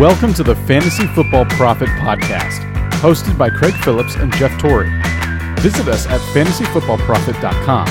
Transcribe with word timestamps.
Welcome 0.00 0.34
to 0.34 0.42
the 0.42 0.56
Fantasy 0.56 1.06
Football 1.06 1.44
Prophet 1.44 1.86
Podcast, 1.90 2.58
hosted 2.94 3.38
by 3.38 3.48
Craig 3.48 3.74
Phillips 3.74 4.16
and 4.16 4.34
Jeff 4.34 4.58
Torrey. 4.58 4.90
Visit 5.60 5.86
us 5.86 6.04
at 6.08 6.20
fantasyfootballprophet.com. 6.34 7.86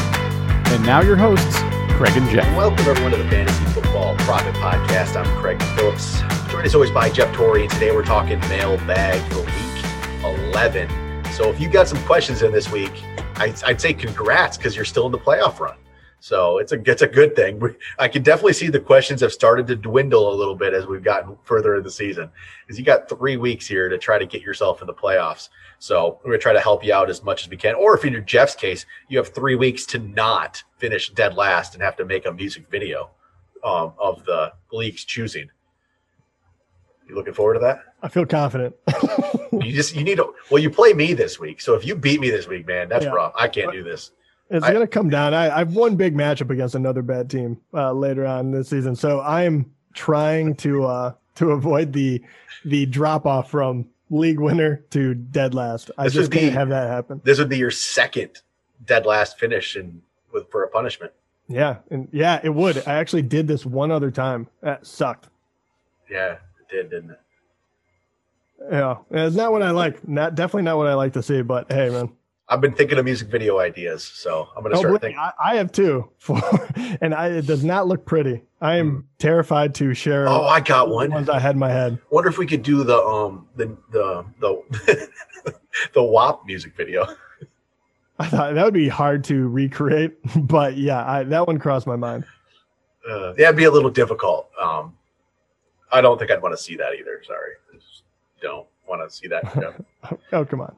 And 0.73 0.85
now 0.85 1.01
your 1.01 1.15
hosts, 1.15 1.59
Craig 1.93 2.17
and 2.17 2.29
Jeff. 2.29 2.45
Welcome 2.57 2.85
everyone 2.87 3.11
to 3.11 3.17
the 3.17 3.29
Fantasy 3.29 3.63
Football 3.71 4.17
Prophet 4.17 4.53
Podcast. 4.55 5.15
I'm 5.15 5.41
Craig 5.41 5.63
Phillips, 5.77 6.19
joined 6.51 6.65
as 6.65 6.75
always 6.75 6.91
by 6.91 7.09
Jeff 7.09 7.33
Torrey, 7.33 7.61
and 7.61 7.71
today 7.71 7.93
we're 7.93 8.03
talking 8.03 8.37
mailbag 8.41 9.21
for 9.31 9.39
Week 9.39 10.51
11. 10.51 10.89
So 11.31 11.49
if 11.51 11.61
you 11.61 11.69
got 11.69 11.87
some 11.87 12.03
questions 12.03 12.41
in 12.41 12.51
this 12.51 12.69
week, 12.69 13.01
I'd, 13.37 13.63
I'd 13.63 13.79
say 13.79 13.93
congrats 13.93 14.57
because 14.57 14.75
you're 14.75 14.83
still 14.83 15.05
in 15.05 15.13
the 15.13 15.19
playoff 15.19 15.57
run. 15.61 15.77
So 16.23 16.57
it's 16.57 16.71
a 16.71 16.81
it's 16.89 17.01
a 17.01 17.07
good 17.07 17.35
thing. 17.35 17.61
I 17.99 18.07
can 18.07 18.23
definitely 18.23 18.53
see 18.53 18.69
the 18.69 18.79
questions 18.79 19.19
have 19.19 19.33
started 19.33 19.67
to 19.67 19.75
dwindle 19.75 20.33
a 20.33 20.37
little 20.37 20.55
bit 20.55 20.73
as 20.73 20.87
we've 20.87 21.03
gotten 21.03 21.35
further 21.43 21.75
in 21.75 21.83
the 21.83 21.91
season. 21.91 22.29
Because 22.65 22.79
you 22.79 22.85
got 22.85 23.09
three 23.09 23.35
weeks 23.35 23.67
here 23.67 23.89
to 23.89 23.97
try 23.97 24.17
to 24.17 24.25
get 24.25 24.41
yourself 24.41 24.79
in 24.79 24.87
the 24.87 24.93
playoffs. 24.93 25.49
So 25.79 26.21
we're 26.23 26.31
gonna 26.31 26.41
try 26.41 26.53
to 26.53 26.61
help 26.61 26.81
you 26.81 26.93
out 26.93 27.09
as 27.09 27.25
much 27.25 27.43
as 27.43 27.49
we 27.49 27.57
can. 27.57 27.75
Or 27.75 27.93
if 27.97 28.05
in 28.05 28.13
your 28.13 28.21
Jeff's 28.21 28.55
case, 28.55 28.85
you 29.09 29.17
have 29.17 29.33
three 29.33 29.55
weeks 29.55 29.85
to 29.87 29.99
not 29.99 30.63
finish 30.77 31.09
dead 31.09 31.35
last 31.35 31.73
and 31.73 31.83
have 31.83 31.97
to 31.97 32.05
make 32.05 32.25
a 32.25 32.31
music 32.31 32.69
video 32.71 33.09
um, 33.61 33.91
of 33.99 34.23
the 34.23 34.53
league's 34.71 35.03
choosing. 35.03 35.49
You 37.05 37.15
looking 37.15 37.33
forward 37.33 37.55
to 37.55 37.59
that? 37.59 37.79
I 38.01 38.07
feel 38.07 38.25
confident. 38.25 38.73
you 39.51 39.73
just 39.73 39.93
you 39.93 40.05
need 40.05 40.15
to 40.15 40.33
well, 40.49 40.63
you 40.63 40.69
play 40.69 40.93
me 40.93 41.13
this 41.15 41.37
week. 41.37 41.59
So 41.59 41.73
if 41.73 41.85
you 41.85 41.97
beat 41.97 42.21
me 42.21 42.29
this 42.29 42.47
week, 42.47 42.65
man, 42.65 42.87
that's 42.87 43.03
yeah. 43.03 43.11
rough. 43.11 43.33
I 43.37 43.49
can't 43.49 43.73
do 43.73 43.83
this. 43.83 44.11
It's 44.49 44.67
going 44.67 44.81
to 44.81 44.87
come 44.87 45.09
down. 45.09 45.33
I, 45.33 45.59
I've 45.59 45.73
one 45.75 45.95
big 45.95 46.15
matchup 46.15 46.49
against 46.49 46.75
another 46.75 47.01
bad 47.01 47.29
team 47.29 47.59
uh, 47.73 47.91
later 47.91 48.25
on 48.25 48.51
this 48.51 48.69
season, 48.69 48.95
so 48.95 49.19
I 49.19 49.43
am 49.43 49.71
trying 49.93 50.55
to 50.57 50.85
uh, 50.85 51.13
to 51.35 51.51
avoid 51.51 51.93
the 51.93 52.21
the 52.65 52.85
drop 52.85 53.25
off 53.25 53.49
from 53.49 53.87
league 54.09 54.39
winner 54.39 54.83
to 54.91 55.15
dead 55.15 55.53
last. 55.53 55.91
I 55.97 56.05
this 56.05 56.13
just 56.13 56.31
can't 56.31 56.53
have 56.53 56.69
that 56.69 56.87
happen. 56.87 57.21
This 57.23 57.39
would 57.39 57.49
be 57.49 57.57
your 57.57 57.71
second 57.71 58.41
dead 58.85 59.05
last 59.05 59.39
finish 59.39 59.75
and 59.75 60.01
with 60.31 60.49
for 60.51 60.63
a 60.63 60.69
punishment. 60.69 61.13
Yeah, 61.47 61.77
and 61.89 62.07
yeah, 62.11 62.39
it 62.43 62.49
would. 62.49 62.77
I 62.87 62.93
actually 62.95 63.23
did 63.23 63.47
this 63.47 63.65
one 63.65 63.91
other 63.91 64.11
time. 64.11 64.47
That 64.61 64.85
sucked. 64.85 65.29
Yeah, 66.09 66.33
it 66.33 66.69
did, 66.69 66.89
didn't 66.89 67.11
it? 67.11 67.19
Yeah, 68.71 68.97
it's 69.11 69.35
not 69.35 69.51
what 69.51 69.61
I 69.61 69.71
like. 69.71 70.07
Not 70.07 70.35
definitely 70.35 70.63
not 70.63 70.77
what 70.77 70.87
I 70.87 70.93
like 70.93 71.13
to 71.13 71.23
see. 71.23 71.41
But 71.41 71.71
hey, 71.71 71.89
man, 71.89 72.11
I've 72.49 72.59
been 72.59 72.73
thinking 72.73 72.97
of 72.97 73.05
music 73.05 73.29
video 73.29 73.59
ideas, 73.59 74.03
so 74.03 74.49
I'm 74.55 74.63
going 74.63 74.73
to 74.73 74.79
oh, 74.79 74.81
start 74.81 75.01
thinking. 75.01 75.17
I, 75.17 75.31
I, 75.43 75.55
have 75.55 75.71
two, 75.71 76.09
for, 76.17 76.41
and 77.01 77.13
I, 77.13 77.27
it 77.27 77.47
does 77.47 77.63
not 77.63 77.87
look 77.87 78.05
pretty. 78.05 78.43
I 78.59 78.75
am 78.75 78.91
mm. 78.91 79.03
terrified 79.17 79.73
to 79.75 79.93
share. 79.93 80.27
Oh, 80.27 80.43
I 80.43 80.59
got 80.59 80.89
one. 80.89 81.11
Ones 81.11 81.29
I 81.29 81.39
had 81.39 81.55
in 81.55 81.59
my 81.59 81.71
head. 81.71 81.99
Wonder 82.09 82.29
if 82.29 82.37
we 82.37 82.45
could 82.45 82.61
do 82.61 82.83
the 82.83 82.97
um 82.97 83.47
the 83.55 83.77
the 83.91 84.25
the 84.39 85.09
the 85.93 86.03
WAP 86.03 86.45
music 86.45 86.75
video. 86.75 87.07
I 88.19 88.27
thought 88.27 88.53
that 88.53 88.63
would 88.63 88.73
be 88.73 88.89
hard 88.89 89.23
to 89.25 89.47
recreate, 89.47 90.13
but 90.35 90.77
yeah, 90.77 91.09
I, 91.09 91.23
that 91.23 91.47
one 91.47 91.57
crossed 91.57 91.87
my 91.87 91.95
mind. 91.95 92.25
Uh, 93.09 93.33
yeah, 93.37 93.47
it'd 93.47 93.57
be 93.57 93.65
a 93.65 93.71
little 93.71 93.89
difficult. 93.89 94.49
Um, 94.61 94.95
I 95.91 96.01
don't 96.01 96.17
think 96.17 96.31
I'd 96.31 96.41
want 96.41 96.55
to 96.55 96.61
see 96.61 96.75
that 96.75 96.93
either. 96.93 97.21
Sorry, 97.25 97.53
Just 97.73 98.03
don't 98.41 98.67
want 98.87 99.09
to 99.09 99.15
see 99.15 99.27
that. 99.27 99.85
oh 100.33 100.45
come 100.45 100.61
on! 100.61 100.75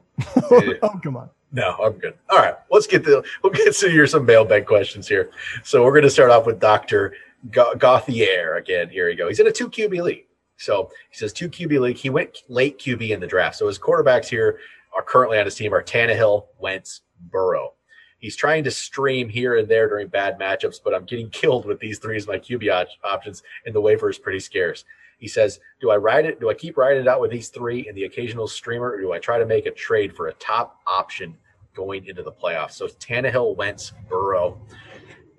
oh 0.82 1.00
come 1.02 1.16
on! 1.16 1.30
No, 1.52 1.76
I'm 1.82 1.92
good. 1.92 2.14
All 2.30 2.38
right, 2.38 2.54
let's 2.70 2.86
get 2.86 3.04
the 3.04 3.24
we'll 3.42 3.52
get 3.52 3.74
to 3.74 3.90
your 3.90 4.06
some 4.06 4.26
mailbag 4.26 4.66
questions 4.66 5.08
here. 5.08 5.30
So 5.64 5.84
we're 5.84 5.92
going 5.92 6.02
to 6.02 6.10
start 6.10 6.30
off 6.30 6.46
with 6.46 6.60
Doctor 6.60 7.14
Gauthier 7.50 8.56
again. 8.56 8.90
Here 8.90 9.06
we 9.06 9.14
go. 9.14 9.28
He's 9.28 9.40
in 9.40 9.46
a 9.46 9.52
two 9.52 9.68
QB 9.68 10.02
league. 10.02 10.26
So 10.58 10.90
he 11.10 11.16
says 11.16 11.32
two 11.32 11.48
QB 11.48 11.80
league. 11.80 11.96
He 11.96 12.10
went 12.10 12.38
late 12.48 12.78
QB 12.78 13.10
in 13.10 13.20
the 13.20 13.26
draft. 13.26 13.56
So 13.56 13.66
his 13.66 13.78
quarterbacks 13.78 14.26
here 14.26 14.58
are 14.94 15.02
currently 15.02 15.38
on 15.38 15.44
his 15.44 15.54
team 15.54 15.74
are 15.74 15.82
Tannehill, 15.82 16.46
Wentz, 16.58 17.02
Burrow. 17.30 17.74
He's 18.18 18.36
trying 18.36 18.64
to 18.64 18.70
stream 18.70 19.28
here 19.28 19.56
and 19.56 19.68
there 19.68 19.88
during 19.88 20.08
bad 20.08 20.38
matchups, 20.38 20.80
but 20.82 20.94
I'm 20.94 21.04
getting 21.04 21.30
killed 21.30 21.66
with 21.66 21.78
these 21.78 21.98
three 21.98 22.16
as 22.16 22.26
my 22.26 22.38
QB 22.38 22.86
options, 23.04 23.42
and 23.64 23.74
the 23.74 23.80
waiver 23.80 24.10
is 24.10 24.18
pretty 24.18 24.40
scarce. 24.40 24.84
He 25.18 25.28
says, 25.28 25.60
"Do 25.80 25.90
I 25.90 25.96
ride 25.96 26.26
it? 26.26 26.40
Do 26.40 26.50
I 26.50 26.54
keep 26.54 26.76
riding 26.76 27.02
it 27.02 27.08
out 27.08 27.20
with 27.20 27.30
these 27.30 27.48
three 27.48 27.88
and 27.88 27.96
the 27.96 28.04
occasional 28.04 28.46
streamer, 28.46 28.92
or 28.92 29.00
do 29.00 29.12
I 29.12 29.18
try 29.18 29.38
to 29.38 29.46
make 29.46 29.66
a 29.66 29.70
trade 29.70 30.14
for 30.14 30.28
a 30.28 30.32
top 30.34 30.80
option 30.86 31.36
going 31.76 32.06
into 32.06 32.22
the 32.22 32.32
playoffs. 32.32 32.72
So 32.72 32.88
Tannehill, 32.88 33.54
Wentz, 33.54 33.92
Burrow, 34.08 34.60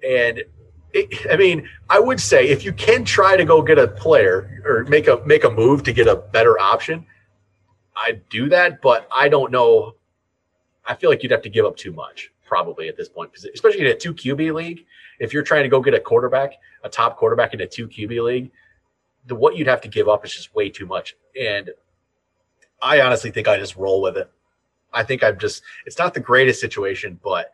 and 0.07 0.43
it, 0.93 1.27
I 1.29 1.35
mean, 1.35 1.67
I 1.89 1.99
would 1.99 2.21
say 2.21 2.47
if 2.47 2.63
you 2.63 2.71
can 2.71 3.03
try 3.03 3.35
to 3.35 3.43
go 3.43 3.61
get 3.61 3.77
a 3.77 3.87
player 3.87 4.61
or 4.63 4.85
make 4.85 5.07
a 5.07 5.21
make 5.25 5.43
a 5.43 5.49
move 5.49 5.83
to 5.83 5.91
get 5.91 6.07
a 6.07 6.15
better 6.15 6.57
option, 6.59 7.05
I'd 7.95 8.27
do 8.29 8.47
that. 8.49 8.81
But 8.81 9.07
I 9.13 9.27
don't 9.27 9.51
know. 9.51 9.95
I 10.85 10.95
feel 10.95 11.09
like 11.09 11.23
you'd 11.23 11.33
have 11.33 11.41
to 11.41 11.49
give 11.49 11.65
up 11.65 11.75
too 11.75 11.91
much 11.91 12.31
probably 12.45 12.87
at 12.87 12.95
this 12.95 13.09
point, 13.09 13.31
especially 13.53 13.81
in 13.81 13.87
a 13.87 13.95
two 13.95 14.13
QB 14.13 14.53
league. 14.53 14.85
If 15.19 15.33
you're 15.33 15.43
trying 15.43 15.63
to 15.63 15.69
go 15.69 15.81
get 15.81 15.93
a 15.93 15.99
quarterback, 15.99 16.53
a 16.83 16.89
top 16.89 17.17
quarterback 17.17 17.53
in 17.53 17.59
a 17.59 17.67
two 17.67 17.89
QB 17.89 18.23
league, 18.23 18.51
the 19.27 19.35
what 19.35 19.55
you'd 19.55 19.67
have 19.67 19.81
to 19.81 19.87
give 19.87 20.07
up 20.07 20.25
is 20.25 20.33
just 20.33 20.55
way 20.55 20.69
too 20.69 20.85
much. 20.85 21.15
And 21.39 21.71
I 22.81 23.01
honestly 23.01 23.31
think 23.31 23.47
I 23.47 23.57
just 23.57 23.75
roll 23.75 24.01
with 24.01 24.17
it. 24.17 24.29
I 24.93 25.03
think 25.03 25.23
I'm 25.23 25.37
just 25.37 25.63
it's 25.85 25.97
not 25.97 26.13
the 26.13 26.19
greatest 26.19 26.61
situation, 26.61 27.19
but 27.23 27.51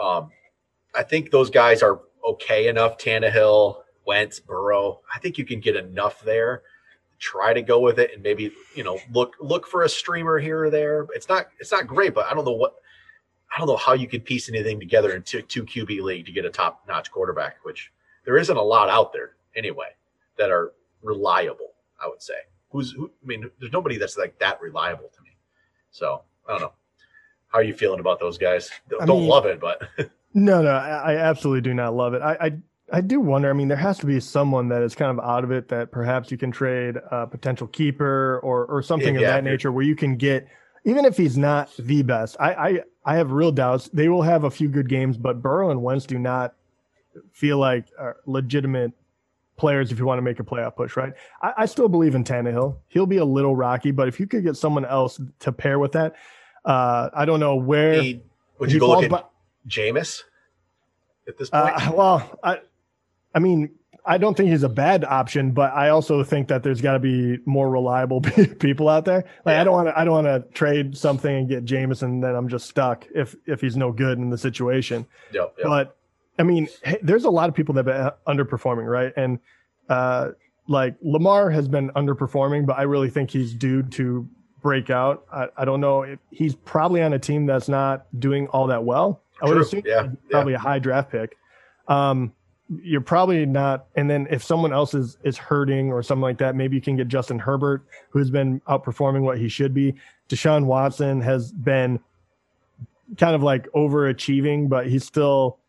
um, 0.00 0.30
I 0.94 1.02
think 1.02 1.30
those 1.30 1.50
guys 1.50 1.82
are 1.82 2.00
okay 2.26 2.68
enough. 2.68 2.98
Tannehill, 2.98 3.82
Wentz, 4.06 4.40
Burrow. 4.40 5.00
I 5.14 5.18
think 5.20 5.38
you 5.38 5.44
can 5.44 5.60
get 5.60 5.76
enough 5.76 6.22
there. 6.22 6.62
Try 7.18 7.52
to 7.52 7.62
go 7.62 7.80
with 7.80 7.98
it 7.98 8.12
and 8.14 8.22
maybe 8.22 8.50
you 8.74 8.82
know 8.82 8.98
look 9.12 9.36
look 9.40 9.66
for 9.66 9.82
a 9.82 9.88
streamer 9.88 10.38
here 10.38 10.64
or 10.64 10.70
there. 10.70 11.06
It's 11.14 11.28
not 11.28 11.48
it's 11.60 11.70
not 11.70 11.86
great, 11.86 12.14
but 12.14 12.26
I 12.26 12.34
don't 12.34 12.44
know 12.44 12.52
what 12.52 12.74
I 13.54 13.58
don't 13.58 13.68
know 13.68 13.76
how 13.76 13.92
you 13.92 14.08
could 14.08 14.24
piece 14.24 14.48
anything 14.48 14.78
together 14.78 15.12
in 15.12 15.22
two, 15.22 15.42
two 15.42 15.64
QB 15.64 16.02
league 16.02 16.26
to 16.26 16.32
get 16.32 16.44
a 16.44 16.50
top 16.50 16.84
notch 16.86 17.10
quarterback, 17.10 17.56
which 17.64 17.92
there 18.24 18.36
isn't 18.36 18.56
a 18.56 18.62
lot 18.62 18.88
out 18.88 19.12
there 19.12 19.34
anyway 19.56 19.88
that 20.38 20.50
are 20.50 20.72
reliable. 21.02 21.72
I 22.02 22.08
would 22.08 22.22
say 22.22 22.34
who's 22.70 22.92
who, 22.92 23.10
I 23.22 23.26
mean, 23.26 23.50
there's 23.58 23.72
nobody 23.72 23.98
that's 23.98 24.16
like 24.16 24.38
that 24.38 24.60
reliable 24.60 25.10
to 25.14 25.22
me. 25.22 25.30
So 25.90 26.22
I 26.48 26.52
don't 26.52 26.60
know. 26.62 26.72
How 27.48 27.58
are 27.58 27.64
you 27.64 27.74
feeling 27.74 28.00
about 28.00 28.20
those 28.20 28.38
guys? 28.38 28.70
Don't 28.88 29.08
mean, 29.08 29.28
love 29.28 29.44
it, 29.44 29.60
but 29.60 29.82
no, 30.34 30.62
no, 30.62 30.70
I, 30.70 31.14
I, 31.14 31.16
absolutely 31.16 31.62
do 31.62 31.74
not 31.74 31.94
love 31.94 32.14
it. 32.14 32.22
I, 32.22 32.36
I, 32.40 32.52
I 32.92 33.00
do 33.00 33.18
wonder. 33.20 33.50
I 33.50 33.54
mean, 33.54 33.66
there 33.66 33.76
has 33.76 33.98
to 33.98 34.06
be 34.06 34.20
someone 34.20 34.68
that 34.68 34.82
is 34.82 34.94
kind 34.94 35.10
of 35.10 35.24
out 35.24 35.42
of 35.42 35.50
it 35.50 35.68
that 35.68 35.90
perhaps 35.90 36.30
you 36.30 36.38
can 36.38 36.52
trade 36.52 36.96
a 37.10 37.26
potential 37.26 37.66
keeper 37.66 38.40
or 38.44 38.66
or 38.66 38.82
something 38.82 39.14
yeah, 39.14 39.20
of 39.20 39.26
that 39.26 39.44
nature 39.44 39.72
where 39.72 39.84
you 39.84 39.96
can 39.96 40.16
get 40.16 40.46
even 40.84 41.04
if 41.04 41.16
he's 41.16 41.36
not 41.36 41.70
the 41.76 42.02
best. 42.02 42.36
I, 42.38 42.52
I 42.52 42.80
I 43.04 43.16
have 43.16 43.32
real 43.32 43.52
doubts. 43.52 43.88
They 43.92 44.08
will 44.08 44.22
have 44.22 44.44
a 44.44 44.50
few 44.50 44.68
good 44.68 44.88
games, 44.88 45.16
but 45.16 45.42
Burrow 45.42 45.70
and 45.70 45.82
Wentz 45.82 46.06
do 46.06 46.18
not 46.18 46.54
feel 47.32 47.58
like 47.58 47.86
legitimate 48.26 48.92
players 49.60 49.92
if 49.92 49.98
you 49.98 50.06
want 50.06 50.16
to 50.18 50.22
make 50.22 50.40
a 50.40 50.42
playoff 50.42 50.74
push, 50.74 50.96
right? 50.96 51.12
I, 51.42 51.52
I, 51.58 51.66
still 51.66 51.88
believe 51.88 52.14
in 52.14 52.24
Tannehill. 52.24 52.78
He'll 52.88 53.06
be 53.06 53.18
a 53.18 53.24
little 53.24 53.54
rocky, 53.54 53.90
but 53.90 54.08
if 54.08 54.18
you 54.18 54.26
could 54.26 54.42
get 54.42 54.56
someone 54.56 54.86
else 54.86 55.20
to 55.40 55.52
pair 55.52 55.78
with 55.78 55.92
that, 55.92 56.16
uh, 56.64 57.10
I 57.14 57.26
don't 57.26 57.40
know 57.40 57.56
where. 57.56 58.02
He, 58.02 58.22
would 58.58 58.72
you 58.72 58.80
go 58.80 58.98
look 58.98 59.12
at 59.12 59.30
Jameis 59.68 60.22
at 61.28 61.36
this 61.36 61.50
point? 61.50 61.74
Uh, 61.76 61.92
well, 61.96 62.38
I, 62.42 62.60
I 63.34 63.38
mean, 63.38 63.70
I 64.06 64.16
don't 64.16 64.34
think 64.34 64.48
he's 64.48 64.62
a 64.62 64.68
bad 64.68 65.04
option, 65.04 65.52
but 65.52 65.74
I 65.74 65.90
also 65.90 66.24
think 66.24 66.48
that 66.48 66.62
there's 66.62 66.80
got 66.80 66.94
to 66.94 66.98
be 66.98 67.38
more 67.44 67.68
reliable 67.68 68.20
people 68.58 68.88
out 68.88 69.04
there. 69.04 69.24
Like 69.44 69.54
yeah. 69.54 69.60
I 69.60 69.64
don't 69.64 69.74
want 69.74 69.88
to, 69.88 69.98
I 69.98 70.04
don't 70.04 70.24
want 70.24 70.26
to 70.26 70.52
trade 70.54 70.96
something 70.96 71.34
and 71.34 71.48
get 71.48 71.66
Jameis 71.66 72.02
and 72.02 72.24
then 72.24 72.34
I'm 72.34 72.48
just 72.48 72.66
stuck 72.66 73.06
if 73.14 73.36
if 73.46 73.60
he's 73.60 73.76
no 73.76 73.92
good 73.92 74.16
in 74.16 74.30
the 74.30 74.38
situation. 74.38 75.06
Yep, 75.32 75.54
yep. 75.58 75.66
But 75.66 75.96
I 76.40 76.42
mean, 76.42 76.68
there's 77.02 77.24
a 77.24 77.30
lot 77.30 77.50
of 77.50 77.54
people 77.54 77.74
that 77.74 77.86
have 77.86 78.14
been 78.26 78.36
underperforming, 78.36 78.90
right? 78.90 79.12
And 79.14 79.38
uh, 79.90 80.30
like 80.66 80.94
Lamar 81.02 81.50
has 81.50 81.68
been 81.68 81.90
underperforming, 81.90 82.64
but 82.64 82.78
I 82.78 82.82
really 82.82 83.10
think 83.10 83.30
he's 83.30 83.52
due 83.52 83.82
to 83.82 84.26
break 84.62 84.88
out. 84.88 85.26
I, 85.30 85.48
I 85.58 85.64
don't 85.66 85.82
know 85.82 86.02
if 86.02 86.18
he's 86.30 86.54
probably 86.54 87.02
on 87.02 87.12
a 87.12 87.18
team 87.18 87.44
that's 87.44 87.68
not 87.68 88.06
doing 88.18 88.46
all 88.48 88.66
that 88.68 88.82
well. 88.82 89.20
I 89.42 89.48
would 89.48 89.58
assume 89.58 89.82
yeah, 89.84 90.08
probably 90.30 90.52
yeah. 90.52 90.58
a 90.58 90.60
high 90.60 90.78
draft 90.78 91.12
pick. 91.12 91.36
Um, 91.88 92.32
you're 92.82 93.00
probably 93.02 93.44
not. 93.44 93.86
And 93.96 94.08
then 94.08 94.26
if 94.30 94.42
someone 94.42 94.72
else 94.72 94.94
is 94.94 95.18
is 95.24 95.36
hurting 95.36 95.92
or 95.92 96.02
something 96.02 96.22
like 96.22 96.38
that, 96.38 96.56
maybe 96.56 96.76
you 96.76 96.82
can 96.82 96.96
get 96.96 97.08
Justin 97.08 97.38
Herbert, 97.38 97.84
who's 98.10 98.30
been 98.30 98.60
outperforming 98.68 99.22
what 99.22 99.38
he 99.38 99.48
should 99.48 99.74
be. 99.74 99.94
Deshaun 100.30 100.64
Watson 100.64 101.20
has 101.20 101.52
been 101.52 102.00
kind 103.18 103.34
of 103.34 103.42
like 103.42 103.68
overachieving, 103.72 104.68
but 104.68 104.86
he's 104.86 105.04
still 105.04 105.59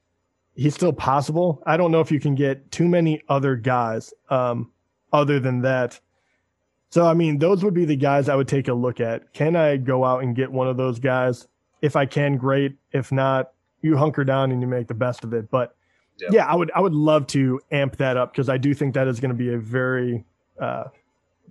he's 0.56 0.76
still 0.76 0.94
possible. 0.94 1.62
I 1.66 1.78
don't 1.78 1.92
know 1.92 2.02
if 2.02 2.12
you 2.12 2.20
can 2.20 2.36
get 2.36 2.72
too 2.72 2.88
many 2.88 3.22
other 3.30 3.56
guys 3.56 4.14
um, 4.30 4.72
other 5.12 5.40
than 5.40 5.62
that. 5.62 6.00
So, 6.90 7.06
I 7.06 7.14
mean, 7.14 7.40
those 7.40 7.64
would 7.64 7.74
be 7.74 7.86
the 7.86 7.96
guys 7.96 8.28
I 8.28 8.36
would 8.36 8.50
take 8.50 8.68
a 8.68 8.74
look 8.74 9.00
at. 9.00 9.34
Can 9.34 9.56
I 9.56 9.78
go 9.78 10.04
out 10.04 10.24
and 10.24 10.36
get 10.36 10.52
one 10.52 10.68
of 10.68 10.76
those 10.78 11.00
guys? 11.00 11.48
If 11.82 11.96
I 11.96 12.06
can, 12.06 12.38
great. 12.38 12.76
If 12.92 13.12
not, 13.12 13.54
you 13.82 13.98
hunker 13.98 14.24
down 14.24 14.52
and 14.52 14.62
you 14.62 14.68
make 14.68 14.88
the 14.88 14.94
best 14.94 15.24
of 15.24 15.34
it. 15.34 15.50
But 15.50 15.76
yeah, 16.30 16.46
I 16.46 16.56
would 16.56 16.70
I 16.76 16.82
would 16.82 16.94
love 16.94 17.26
to 17.28 17.60
amp 17.72 17.98
that 17.98 18.18
up 18.18 18.32
because 18.32 18.50
I 18.50 18.58
do 18.58 18.74
think 18.74 18.94
that 18.94 19.08
is 19.08 19.20
going 19.20 19.30
to 19.30 19.36
be 19.36 19.54
a 19.54 19.58
very 19.58 20.24
uh, 20.60 20.86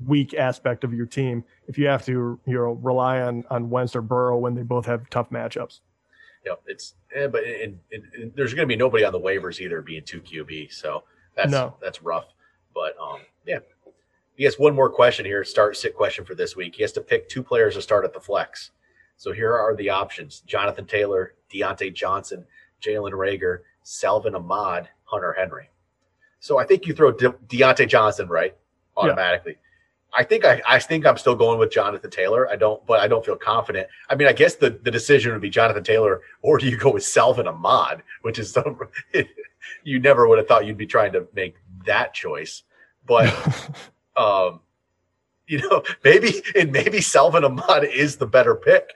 weak 0.07 0.35
aspect 0.35 0.85
of 0.85 0.95
your 0.95 1.07
team 1.07 1.45
if 1.67 1.77
you 1.77 1.87
have 1.87 2.05
to 2.07 2.39
you 2.47 2.55
know 2.55 2.73
rely 2.83 3.21
on 3.21 3.45
on 3.51 3.71
Wentz 3.71 3.97
or 3.97 4.03
Burrow 4.03 4.39
when 4.39 4.55
they 4.55 4.63
both 4.63 4.87
have 4.87 5.09
tough 5.11 5.31
matchups. 5.31 5.81
Yeah, 6.45 6.55
it's 6.67 6.95
eh, 7.15 7.27
but 7.27 7.45
and, 7.45 7.79
and, 7.93 8.03
and 8.15 8.33
there's 8.35 8.55
going 8.55 8.67
to 8.67 8.73
be 8.73 8.77
nobody 8.77 9.05
on 9.05 9.13
the 9.13 9.21
waivers 9.21 9.61
either 9.61 9.83
being 9.83 10.03
two 10.05 10.21
QB, 10.21 10.73
so 10.73 11.05
that's 11.37 11.51
No. 11.53 11.77
that's 11.83 12.03
rough. 12.03 12.27
But 12.75 12.95
um, 13.01 13.21
yeah, 13.47 13.59
he 14.37 14.45
has 14.45 14.59
one 14.59 14.75
more 14.75 14.89
question 14.89 15.27
here. 15.27 15.45
Start 15.45 15.77
sit 15.77 15.95
question 15.95 16.25
for 16.25 16.35
this 16.35 16.57
week. 16.57 16.75
He 16.75 16.83
has 16.83 16.93
to 16.93 17.01
pick 17.01 17.29
two 17.29 17.43
players 17.43 17.75
to 17.75 17.83
start 17.83 18.05
at 18.05 18.15
the 18.15 18.21
flex. 18.21 18.71
So 19.17 19.33
here 19.33 19.53
are 19.55 19.77
the 19.77 19.91
options: 19.91 20.41
Jonathan 20.41 20.87
Taylor, 20.87 21.35
Diontae 21.53 21.93
Johnson, 21.95 22.47
Jalen 22.81 23.13
Reagor, 23.13 23.59
Salvon 23.83 24.35
Ahmed, 24.35 24.89
Hunter 25.05 25.35
Henry. 25.39 25.69
So 26.39 26.59
I 26.59 26.65
think 26.65 26.87
you 26.87 26.95
throw 26.95 27.13
De- 27.13 27.33
Diontae 27.49 27.87
Johnson 27.87 28.29
right 28.29 28.57
automatically. 28.97 29.59
I 30.13 30.25
think 30.25 30.45
I, 30.45 30.61
I 30.67 30.79
think 30.79 31.07
I'm 31.07 31.17
still 31.17 31.35
going 31.35 31.59
with 31.59 31.71
Jonathan 31.71 32.11
Taylor. 32.11 32.49
I 32.51 32.57
don't, 32.57 32.85
but 32.87 33.01
I 33.01 33.09
don't 33.09 33.25
feel 33.25 33.37
confident. 33.37 33.89
I 34.09 34.15
mean, 34.15 34.29
I 34.29 34.33
guess 34.33 34.57
the, 34.57 34.71
the 34.71 34.91
decision 34.91 35.33
would 35.33 35.41
be 35.41 35.51
Jonathan 35.51 35.85
Taylor, 35.85 36.23
or 36.43 36.59
do 36.59 36.67
you 36.69 36.77
go 36.77 36.93
with 36.93 37.05
Salvon 37.05 37.47
Ahmed, 37.47 38.03
which 38.23 38.39
is 38.39 38.53
some, 38.53 38.79
you 39.85 40.01
never 40.01 40.27
would 40.27 40.39
have 40.39 40.49
thought 40.49 40.67
you'd 40.67 40.77
be 40.77 40.87
trying 40.87 41.13
to 41.13 41.27
make 41.35 41.55
that 41.87 42.15
choice. 42.15 42.63
But 43.07 43.33
um, 44.17 44.61
you 45.47 45.59
know, 45.59 45.83
maybe 46.05 46.43
and 46.55 46.73
maybe 46.73 47.01
Salvon 47.01 47.45
Ahmed 47.45 47.85
is 47.85 48.17
the 48.17 48.27
better 48.27 48.55
pick. 48.55 48.95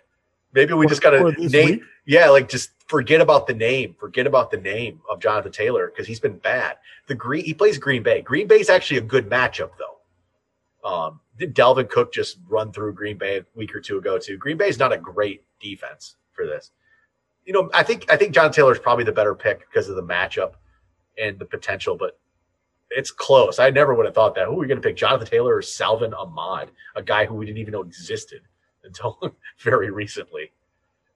Maybe 0.52 0.72
we 0.72 0.87
For- 0.87 0.90
just 0.90 1.02
got 1.02 1.11
to 1.11 1.49
name, 1.49 1.66
week? 1.66 1.82
yeah, 2.06 2.28
like 2.28 2.49
just 2.49 2.70
forget 2.87 3.20
about 3.20 3.46
the 3.46 3.55
name, 3.55 3.96
forget 3.99 4.26
about 4.26 4.50
the 4.50 4.56
name 4.56 5.00
of 5.11 5.20
Jonathan 5.20 5.52
Taylor 5.52 5.88
because 5.88 6.06
he's 6.06 6.20
been 6.20 6.38
bad. 6.38 6.76
The 7.06 7.14
Green, 7.14 7.44
he 7.44 7.55
plays 7.55 7.78
Green 7.78 8.02
Bay. 8.02 8.22
Green 8.22 8.46
Bay's 8.46 8.69
actually 8.69 8.99
a 8.99 9.02
good 9.02 9.28
matchup 9.28 9.70
though. 9.78 9.94
Um, 10.84 11.20
did 11.38 11.54
Dalvin 11.54 11.88
Cook 11.88 12.12
just 12.12 12.38
run 12.48 12.72
through 12.72 12.92
Green 12.92 13.16
Bay 13.16 13.38
a 13.38 13.44
week 13.54 13.75
or 13.75 13.81
two 13.81 13.98
ago 13.98 14.19
too? 14.19 14.36
Green 14.36 14.56
Bay 14.56 14.69
is 14.69 14.78
not 14.78 14.92
a 14.92 14.98
great 14.98 15.44
defense 15.60 16.16
for 16.32 16.46
this. 16.46 16.72
You 17.46 17.52
know, 17.52 17.70
I 17.72 17.82
think 17.82 18.10
I 18.10 18.16
think 18.16 18.34
John 18.34 18.52
Taylor's 18.52 18.78
probably 18.78 19.04
the 19.04 19.12
better 19.12 19.34
pick 19.34 19.60
because 19.60 19.88
of 19.88 19.96
the 19.96 20.02
matchup 20.02 20.52
and 21.19 21.38
the 21.38 21.44
potential, 21.44 21.96
but 21.96 22.19
it's 22.90 23.10
close. 23.10 23.58
I 23.58 23.70
never 23.70 23.94
would 23.94 24.06
have 24.06 24.14
thought 24.14 24.34
that. 24.34 24.46
Who 24.46 24.52
are 24.52 24.58
we 24.58 24.66
going 24.66 24.81
to 24.81 24.86
pick? 24.86 24.96
Jonathan 24.96 25.26
Taylor 25.26 25.56
or 25.56 25.62
Salvon 25.62 26.14
Ahmed, 26.14 26.70
a 26.96 27.02
guy 27.02 27.25
who 27.25 27.34
we 27.34 27.46
didn't 27.46 27.58
even 27.58 27.72
know 27.72 27.82
existed 27.82 28.42
until 28.84 29.19
very 29.60 29.90
recently. 29.90 30.52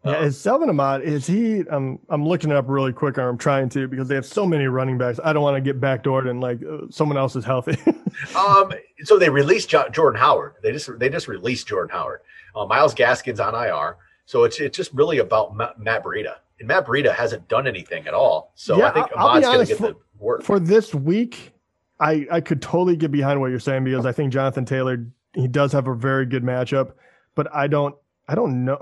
Yeah, 0.04 0.22
is 0.22 0.40
Salvon 0.40 0.70
Ahmed, 0.70 1.02
is 1.02 1.26
he 1.26 1.66
um 1.68 1.98
I'm 2.08 2.24
looking 2.26 2.50
it 2.50 2.56
up 2.56 2.66
really 2.68 2.92
quick 2.92 3.18
or 3.18 3.28
I'm 3.28 3.36
trying 3.36 3.68
to 3.70 3.88
because 3.88 4.06
they 4.08 4.14
have 4.14 4.24
so 4.26 4.46
many 4.46 4.66
running 4.66 4.96
backs. 4.96 5.18
I 5.22 5.32
don't 5.32 5.42
want 5.42 5.56
to 5.56 5.60
get 5.60 5.80
backdoored 5.80 6.30
and 6.30 6.40
like 6.40 6.60
uh, 6.62 6.86
someone 6.90 7.18
else 7.18 7.34
is 7.36 7.44
healthy. 7.44 7.76
um, 8.36 8.72
so 9.02 9.18
they 9.18 9.28
released 9.28 9.68
jo- 9.68 9.88
Jordan 9.90 10.20
Howard. 10.20 10.54
They 10.62 10.70
just 10.72 10.88
they 10.98 11.08
just 11.08 11.26
released 11.28 11.66
Jordan 11.66 11.90
Howard. 11.94 12.20
Uh, 12.54 12.64
Myles 12.66 12.94
Gaskin's 12.94 13.40
on 13.40 13.54
IR, 13.54 13.96
so 14.24 14.44
it's 14.44 14.60
it's 14.60 14.76
just 14.76 14.92
really 14.94 15.18
about 15.18 15.56
Ma- 15.56 15.72
Matt 15.76 16.04
Breida. 16.04 16.36
And 16.60 16.68
Matt 16.68 16.86
Breida 16.86 17.12
hasn't 17.14 17.48
done 17.48 17.66
anything 17.66 18.06
at 18.06 18.14
all. 18.14 18.52
So 18.54 18.78
Yeah, 18.78 18.86
I 18.86 18.90
think 18.92 19.08
I'll- 19.16 19.28
I'll 19.28 19.40
be 19.40 19.44
Ahmed's 19.44 19.68
going 19.68 19.78
to 19.78 19.94
get 19.94 19.96
the 20.18 20.22
work. 20.24 20.42
For 20.44 20.58
this 20.60 20.94
week, 20.94 21.52
I 22.00 22.26
I 22.30 22.40
could 22.40 22.62
totally 22.62 22.96
get 22.96 23.10
behind 23.10 23.40
what 23.40 23.50
you're 23.50 23.58
saying 23.60 23.82
because 23.84 24.06
I 24.06 24.12
think 24.12 24.32
Jonathan 24.32 24.64
Taylor 24.64 25.04
he 25.34 25.48
does 25.48 25.72
have 25.72 25.88
a 25.88 25.94
very 25.94 26.24
good 26.24 26.44
matchup, 26.44 26.92
but 27.34 27.52
I 27.52 27.66
don't 27.66 27.96
I 28.28 28.36
don't 28.36 28.64
know 28.64 28.78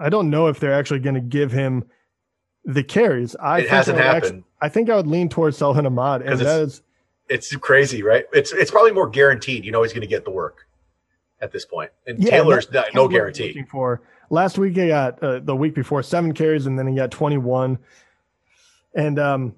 I 0.00 0.08
don't 0.08 0.30
know 0.30 0.46
if 0.48 0.58
they're 0.60 0.72
actually 0.74 1.00
going 1.00 1.14
to 1.14 1.20
give 1.20 1.52
him 1.52 1.84
the 2.64 2.82
carries. 2.84 3.34
I 3.36 3.58
it 3.58 3.60
think 3.62 3.70
hasn't 3.70 3.98
I 3.98 4.02
happened. 4.02 4.24
actually- 4.24 4.44
I 4.60 4.68
think 4.68 4.90
I 4.90 4.96
would 4.96 5.06
lean 5.08 5.28
towards 5.28 5.56
Salvon 5.58 5.86
Ahmed, 5.86 6.22
and 6.26 6.38
that 6.38 6.46
it's- 6.46 6.58
is 6.74 6.82
it's 7.28 7.56
crazy, 7.56 8.02
right? 8.02 8.26
It's 8.32 8.52
it's 8.52 8.70
probably 8.70 8.92
more 8.92 9.08
guaranteed. 9.08 9.64
You 9.64 9.72
know 9.72 9.82
he's 9.82 9.92
going 9.92 10.02
to 10.02 10.06
get 10.06 10.24
the 10.24 10.30
work 10.30 10.66
at 11.40 11.50
this 11.50 11.64
point. 11.64 11.90
And 12.06 12.22
Yeah, 12.22 12.30
Taylor's 12.30 12.66
that- 12.68 12.86
not, 12.86 12.94
no 12.94 13.08
guarantee. 13.08 13.64
For 13.70 14.02
last 14.30 14.58
week, 14.58 14.76
he 14.76 14.88
got 14.88 15.20
uh, 15.22 15.40
the 15.40 15.56
week 15.56 15.74
before 15.74 16.02
seven 16.02 16.32
carries, 16.32 16.66
and 16.66 16.78
then 16.78 16.86
he 16.86 16.94
got 16.94 17.10
21. 17.10 17.78
And 18.94 19.18
um, 19.18 19.54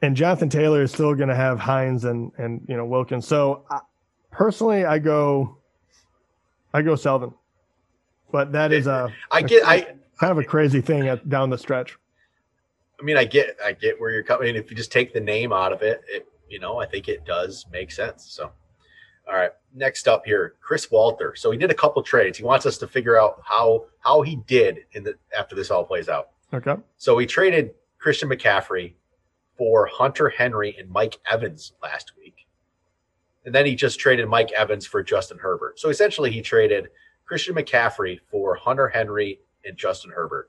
and 0.00 0.14
Jonathan 0.16 0.48
Taylor 0.48 0.82
is 0.82 0.92
still 0.92 1.14
going 1.14 1.28
to 1.28 1.34
have 1.34 1.58
Hines 1.58 2.04
and 2.04 2.32
and 2.38 2.62
you 2.68 2.76
know 2.76 2.84
Wilkins. 2.86 3.26
So 3.26 3.64
I, 3.70 3.80
personally, 4.30 4.84
I 4.84 4.98
go, 4.98 5.58
I 6.72 6.82
go 6.82 6.94
Salvon, 6.94 7.34
but 8.30 8.52
that 8.52 8.72
is 8.72 8.86
a 8.86 9.12
I 9.30 9.42
get 9.42 9.66
I 9.66 9.94
kind 10.18 10.32
of 10.32 10.38
a 10.38 10.44
crazy 10.44 10.80
thing 10.80 11.08
at, 11.08 11.28
down 11.28 11.50
the 11.50 11.58
stretch. 11.58 11.96
I 13.00 13.04
mean 13.04 13.16
I 13.16 13.24
get 13.24 13.56
I 13.64 13.72
get 13.72 14.00
where 14.00 14.10
you're 14.10 14.22
coming. 14.22 14.54
If 14.56 14.70
you 14.70 14.76
just 14.76 14.92
take 14.92 15.12
the 15.12 15.20
name 15.20 15.52
out 15.52 15.72
of 15.72 15.82
it, 15.82 16.02
it 16.08 16.26
you 16.48 16.58
know 16.58 16.78
I 16.78 16.86
think 16.86 17.08
it 17.08 17.24
does 17.24 17.66
make 17.72 17.90
sense. 17.90 18.26
So. 18.30 18.52
All 19.28 19.34
right. 19.34 19.50
Next 19.74 20.06
up 20.06 20.24
here, 20.24 20.54
Chris 20.60 20.88
Walter. 20.88 21.34
So 21.34 21.50
he 21.50 21.58
did 21.58 21.70
a 21.72 21.74
couple 21.74 22.00
trades. 22.02 22.38
He 22.38 22.44
wants 22.44 22.64
us 22.64 22.78
to 22.78 22.86
figure 22.86 23.20
out 23.20 23.42
how 23.44 23.86
how 23.98 24.22
he 24.22 24.36
did 24.46 24.84
in 24.92 25.02
the 25.02 25.16
after 25.36 25.56
this 25.56 25.70
all 25.70 25.84
plays 25.84 26.08
out. 26.08 26.28
Okay. 26.54 26.76
So 26.96 27.18
he 27.18 27.26
traded 27.26 27.74
Christian 27.98 28.28
McCaffrey 28.28 28.94
for 29.56 29.86
Hunter 29.86 30.28
Henry 30.28 30.76
and 30.78 30.88
Mike 30.88 31.16
Evans 31.30 31.72
last 31.82 32.12
week. 32.16 32.46
And 33.44 33.54
then 33.54 33.66
he 33.66 33.74
just 33.74 33.98
traded 33.98 34.28
Mike 34.28 34.52
Evans 34.52 34.86
for 34.86 35.02
Justin 35.02 35.38
Herbert. 35.38 35.78
So 35.78 35.88
essentially 35.88 36.30
he 36.30 36.42
traded 36.42 36.88
Christian 37.26 37.54
McCaffrey 37.54 38.20
for 38.30 38.54
Hunter 38.54 38.88
Henry 38.88 39.40
and 39.64 39.76
Justin 39.76 40.12
Herbert. 40.12 40.48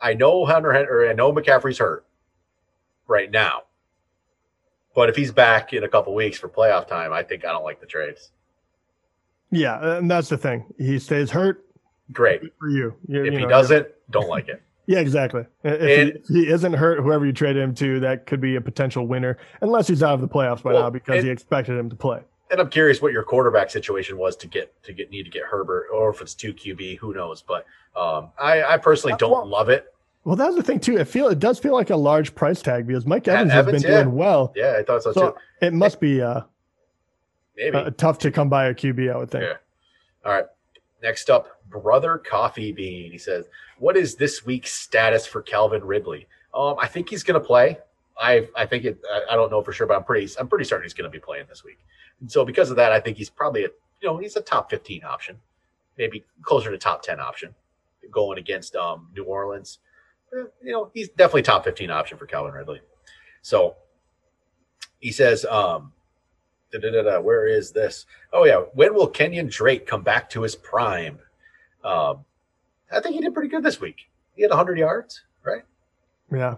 I 0.00 0.14
know 0.14 0.44
Hunter 0.46 0.72
Henry, 0.72 1.08
I 1.08 1.12
know 1.12 1.32
McCaffrey's 1.32 1.78
hurt 1.78 2.04
right 3.06 3.30
now. 3.30 3.62
But 4.94 5.08
if 5.08 5.16
he's 5.16 5.30
back 5.30 5.72
in 5.72 5.84
a 5.84 5.88
couple 5.88 6.14
weeks 6.14 6.38
for 6.38 6.48
playoff 6.48 6.88
time, 6.88 7.12
I 7.12 7.22
think 7.22 7.44
I 7.44 7.52
don't 7.52 7.62
like 7.64 7.80
the 7.80 7.86
trades. 7.86 8.30
Yeah, 9.52 9.98
and 9.98 10.10
that's 10.10 10.28
the 10.28 10.36
thing. 10.38 10.64
He 10.78 10.98
stays 10.98 11.30
hurt 11.30 11.64
Great. 12.12 12.40
for 12.58 12.68
you. 12.68 12.94
You- 13.06 13.24
If 13.24 13.32
you 13.34 13.38
he 13.40 13.46
doesn't, 13.46 13.88
don't 14.10 14.28
like 14.28 14.48
it. 14.48 14.62
Yeah, 14.86 14.98
exactly. 14.98 15.42
If, 15.62 15.80
And- 15.80 15.82
he, 16.12 16.18
if 16.18 16.26
he 16.46 16.52
isn't 16.52 16.72
hurt, 16.72 16.98
whoever 17.00 17.24
you 17.24 17.32
trade 17.32 17.56
him 17.56 17.76
to, 17.76 18.00
that 18.00 18.26
could 18.26 18.40
be 18.40 18.56
a 18.56 18.60
potential 18.60 19.06
winner, 19.06 19.38
unless 19.60 19.86
he's 19.86 20.02
out 20.02 20.14
of 20.14 20.20
the 20.20 20.26
playoffs 20.26 20.64
by 20.64 20.72
Well, 20.72 20.82
now 20.84 20.90
because 20.90 21.16
and- 21.18 21.26
he 21.26 21.30
expected 21.30 21.78
him 21.78 21.90
to 21.90 21.94
play. 21.96 22.22
And 22.50 22.60
I'm 22.60 22.68
curious 22.70 23.00
what 23.02 23.12
your 23.12 23.22
quarterback 23.22 23.70
situation 23.70 24.16
was 24.18 24.36
to 24.36 24.46
get 24.46 24.72
to 24.84 24.92
get 24.92 25.10
need 25.10 25.24
to 25.24 25.30
get 25.30 25.42
Herbert, 25.44 25.86
or 25.92 26.10
if 26.10 26.20
it's 26.20 26.34
two 26.34 26.52
QB, 26.52 26.98
who 26.98 27.12
knows? 27.14 27.42
But 27.42 27.66
um, 27.96 28.30
I, 28.40 28.62
I 28.62 28.76
personally 28.78 29.14
Uh, 29.14 29.18
don't 29.18 29.30
well- 29.32 29.46
love 29.46 29.68
it. 29.68 29.92
Well, 30.24 30.36
that's 30.36 30.54
the 30.54 30.62
thing 30.62 30.80
too. 30.80 30.98
It 30.98 31.06
feel 31.08 31.28
it 31.28 31.38
does 31.38 31.58
feel 31.58 31.72
like 31.72 31.88
a 31.88 31.96
large 31.96 32.34
price 32.34 32.60
tag 32.60 32.86
because 32.86 33.06
Mike 33.06 33.26
Evans, 33.26 33.52
Evans, 33.52 33.72
has 33.76 33.82
been 33.84 33.90
yeah. 33.90 34.02
doing 34.02 34.14
well. 34.14 34.52
Yeah, 34.54 34.76
I 34.78 34.82
thought 34.82 35.02
so, 35.02 35.12
So 35.12 35.30
too. 35.30 35.36
it 35.66 35.72
must 35.72 35.98
be 35.98 36.20
uh, 36.20 36.42
Maybe. 37.56 37.74
uh, 37.76 37.90
tough 37.96 38.18
to 38.18 38.30
come 38.30 38.48
by 38.50 38.66
a 38.66 38.74
QB. 38.74 39.12
I 39.12 39.16
would 39.16 39.30
think. 39.30 39.44
Yeah. 39.44 39.54
All 40.26 40.32
right. 40.32 40.44
Next 41.02 41.30
up, 41.30 41.62
brother 41.70 42.18
Coffee 42.18 42.70
Bean. 42.72 43.10
He 43.10 43.16
says, 43.16 43.46
"What 43.78 43.96
is 43.96 44.14
this 44.16 44.44
week's 44.44 44.72
status 44.74 45.26
for 45.26 45.40
Calvin 45.40 45.82
Ridley? 45.82 46.26
Um, 46.52 46.76
I 46.78 46.86
think 46.86 47.08
he's 47.08 47.22
going 47.22 47.40
to 47.40 47.46
play. 47.46 47.78
I 48.20 48.46
I 48.54 48.66
think 48.66 48.84
it. 48.84 49.00
I, 49.10 49.32
I 49.32 49.36
don't 49.36 49.50
know 49.50 49.62
for 49.62 49.72
sure, 49.72 49.86
but 49.86 49.96
I'm 49.96 50.04
pretty 50.04 50.30
I'm 50.38 50.48
pretty 50.48 50.66
certain 50.66 50.82
he's 50.84 50.92
going 50.92 51.10
to 51.10 51.16
be 51.16 51.18
playing 51.20 51.46
this 51.48 51.64
week. 51.64 51.78
And 52.20 52.30
so 52.30 52.44
because 52.44 52.70
of 52.70 52.76
that, 52.76 52.92
I 52.92 53.00
think 53.00 53.16
he's 53.16 53.30
probably 53.30 53.64
a 53.64 53.68
you 54.00 54.08
know 54.08 54.16
he's 54.18 54.36
a 54.36 54.40
top 54.40 54.70
15 54.70 55.04
option, 55.04 55.38
maybe 55.98 56.24
closer 56.42 56.70
to 56.70 56.78
top 56.78 57.02
10 57.02 57.20
option, 57.20 57.54
going 58.10 58.38
against 58.38 58.76
um 58.76 59.08
New 59.14 59.24
Orleans. 59.24 59.78
Eh, 60.34 60.44
You 60.62 60.72
know, 60.72 60.90
he's 60.94 61.08
definitely 61.10 61.42
top 61.42 61.64
15 61.64 61.90
option 61.90 62.18
for 62.18 62.26
Calvin 62.26 62.52
Ridley. 62.52 62.80
So 63.42 63.76
he 65.00 65.12
says, 65.12 65.44
um, 65.46 65.92
da-da-da-da, 66.72 67.20
where 67.20 67.46
is 67.46 67.72
this? 67.72 68.06
Oh 68.32 68.44
yeah, 68.44 68.60
when 68.74 68.94
will 68.94 69.06
Kenyon 69.08 69.48
Drake 69.48 69.86
come 69.86 70.02
back 70.02 70.28
to 70.30 70.42
his 70.42 70.54
prime? 70.54 71.18
Um, 71.84 72.24
I 72.92 73.00
think 73.00 73.14
he 73.14 73.20
did 73.20 73.32
pretty 73.32 73.48
good 73.48 73.62
this 73.62 73.80
week. 73.80 74.08
He 74.36 74.42
had 74.42 74.50
100 74.50 74.78
yards, 74.78 75.22
right? 75.42 75.62
Yeah. 76.30 76.56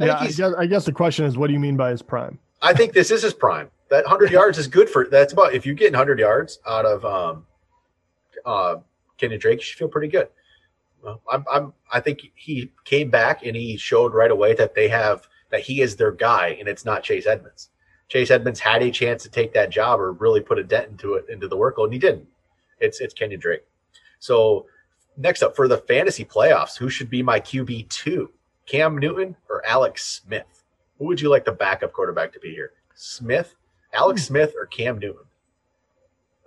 I 0.00 0.06
yeah. 0.06 0.16
I 0.18 0.26
guess, 0.26 0.40
I 0.40 0.66
guess 0.66 0.84
the 0.84 0.92
question 0.92 1.24
is, 1.24 1.36
what 1.38 1.46
do 1.46 1.52
you 1.52 1.60
mean 1.60 1.76
by 1.76 1.90
his 1.90 2.02
prime? 2.02 2.38
I 2.60 2.72
think 2.72 2.92
this 2.92 3.10
is 3.10 3.22
his 3.22 3.34
prime. 3.34 3.70
That 3.90 4.04
100 4.04 4.30
yards 4.30 4.58
is 4.58 4.66
good 4.66 4.88
for. 4.88 5.06
That's 5.06 5.32
about 5.32 5.54
if 5.54 5.66
you 5.66 5.74
get 5.74 5.92
100 5.92 6.18
yards 6.18 6.58
out 6.66 6.86
of 6.86 7.04
um, 7.04 7.46
uh, 8.44 8.76
Kenyon 9.18 9.40
Drake, 9.40 9.58
you 9.58 9.64
should 9.64 9.78
feel 9.78 9.88
pretty 9.88 10.08
good. 10.08 10.28
Well, 11.02 11.20
I'm, 11.30 11.44
I'm, 11.50 11.72
I 11.92 12.00
think 12.00 12.20
he 12.34 12.72
came 12.84 13.10
back 13.10 13.44
and 13.44 13.54
he 13.54 13.76
showed 13.76 14.14
right 14.14 14.30
away 14.30 14.54
that 14.54 14.74
they 14.74 14.88
have 14.88 15.28
that 15.50 15.60
he 15.60 15.82
is 15.82 15.96
their 15.96 16.10
guy, 16.10 16.56
and 16.58 16.68
it's 16.68 16.84
not 16.84 17.02
Chase 17.02 17.26
Edmonds. 17.26 17.70
Chase 18.08 18.30
Edmonds 18.30 18.58
had 18.58 18.82
a 18.82 18.90
chance 18.90 19.22
to 19.22 19.30
take 19.30 19.52
that 19.52 19.70
job 19.70 20.00
or 20.00 20.12
really 20.12 20.40
put 20.40 20.58
a 20.58 20.64
dent 20.64 20.88
into 20.88 21.14
it 21.14 21.26
into 21.28 21.46
the 21.46 21.56
workload, 21.56 21.84
and 21.84 21.92
he 21.92 21.98
didn't. 21.98 22.26
It's 22.80 23.00
it's 23.00 23.14
Kenyon 23.14 23.40
Drake. 23.40 23.64
So 24.18 24.66
next 25.16 25.42
up 25.42 25.54
for 25.54 25.68
the 25.68 25.78
fantasy 25.78 26.24
playoffs, 26.24 26.76
who 26.76 26.88
should 26.88 27.10
be 27.10 27.22
my 27.22 27.38
QB 27.38 27.88
two? 27.90 28.32
Cam 28.66 28.96
Newton 28.96 29.36
or 29.50 29.64
Alex 29.66 30.22
Smith? 30.22 30.64
Who 30.98 31.04
would 31.06 31.20
you 31.20 31.28
like 31.28 31.44
the 31.44 31.52
backup 31.52 31.92
quarterback 31.92 32.32
to 32.32 32.40
be 32.40 32.50
here? 32.50 32.72
Smith, 32.94 33.54
Alex 33.94 34.24
Smith, 34.24 34.54
or 34.56 34.66
Cam 34.66 34.98
Newton? 34.98 35.24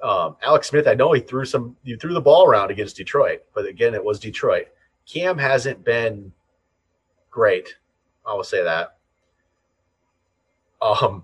Um, 0.04 0.38
Alex 0.44 0.68
Smith, 0.70 0.88
I 0.88 0.94
know 0.94 1.12
he 1.13 1.22
threw 1.22 1.46
some, 1.46 1.75
you 1.84 1.98
threw 1.98 2.13
the 2.13 2.22
ball 2.22 2.46
around 2.46 2.70
against 2.70 2.98
Detroit, 2.98 3.42
but 3.56 3.66
again, 3.66 3.96
it 3.96 4.04
was 4.04 4.20
Detroit. 4.20 4.68
Cam 5.12 5.38
hasn't 5.38 5.84
been 5.84 6.32
great. 7.32 7.75
I 8.25 8.34
will 8.34 8.44
say 8.44 8.63
that. 8.63 8.98
Um, 10.82 11.24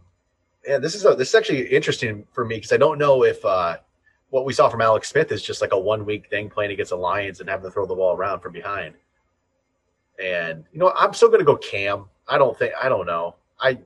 and 0.67 0.83
this 0.83 0.95
is 0.95 1.05
a, 1.05 1.15
this 1.15 1.29
is 1.29 1.35
actually 1.35 1.67
interesting 1.67 2.25
for 2.31 2.45
me 2.45 2.55
because 2.55 2.71
I 2.71 2.77
don't 2.77 2.97
know 2.97 3.23
if 3.23 3.43
uh, 3.45 3.77
what 4.29 4.45
we 4.45 4.53
saw 4.53 4.69
from 4.69 4.81
Alex 4.81 5.09
Smith 5.09 5.31
is 5.31 5.43
just 5.43 5.61
like 5.61 5.73
a 5.73 5.79
one 5.79 6.05
week 6.05 6.29
thing 6.29 6.49
playing 6.49 6.71
against 6.71 6.89
the 6.89 6.95
Lions 6.95 7.39
and 7.39 7.49
having 7.49 7.65
to 7.65 7.71
throw 7.71 7.85
the 7.85 7.95
ball 7.95 8.15
around 8.15 8.39
from 8.39 8.53
behind. 8.53 8.95
And 10.23 10.63
you 10.71 10.79
know, 10.79 10.93
I'm 10.95 11.13
still 11.13 11.27
going 11.27 11.39
to 11.39 11.45
go 11.45 11.57
Cam. 11.57 12.05
I 12.27 12.37
don't 12.37 12.57
think 12.57 12.73
I 12.81 12.89
don't 12.89 13.05
know. 13.05 13.35
I 13.59 13.77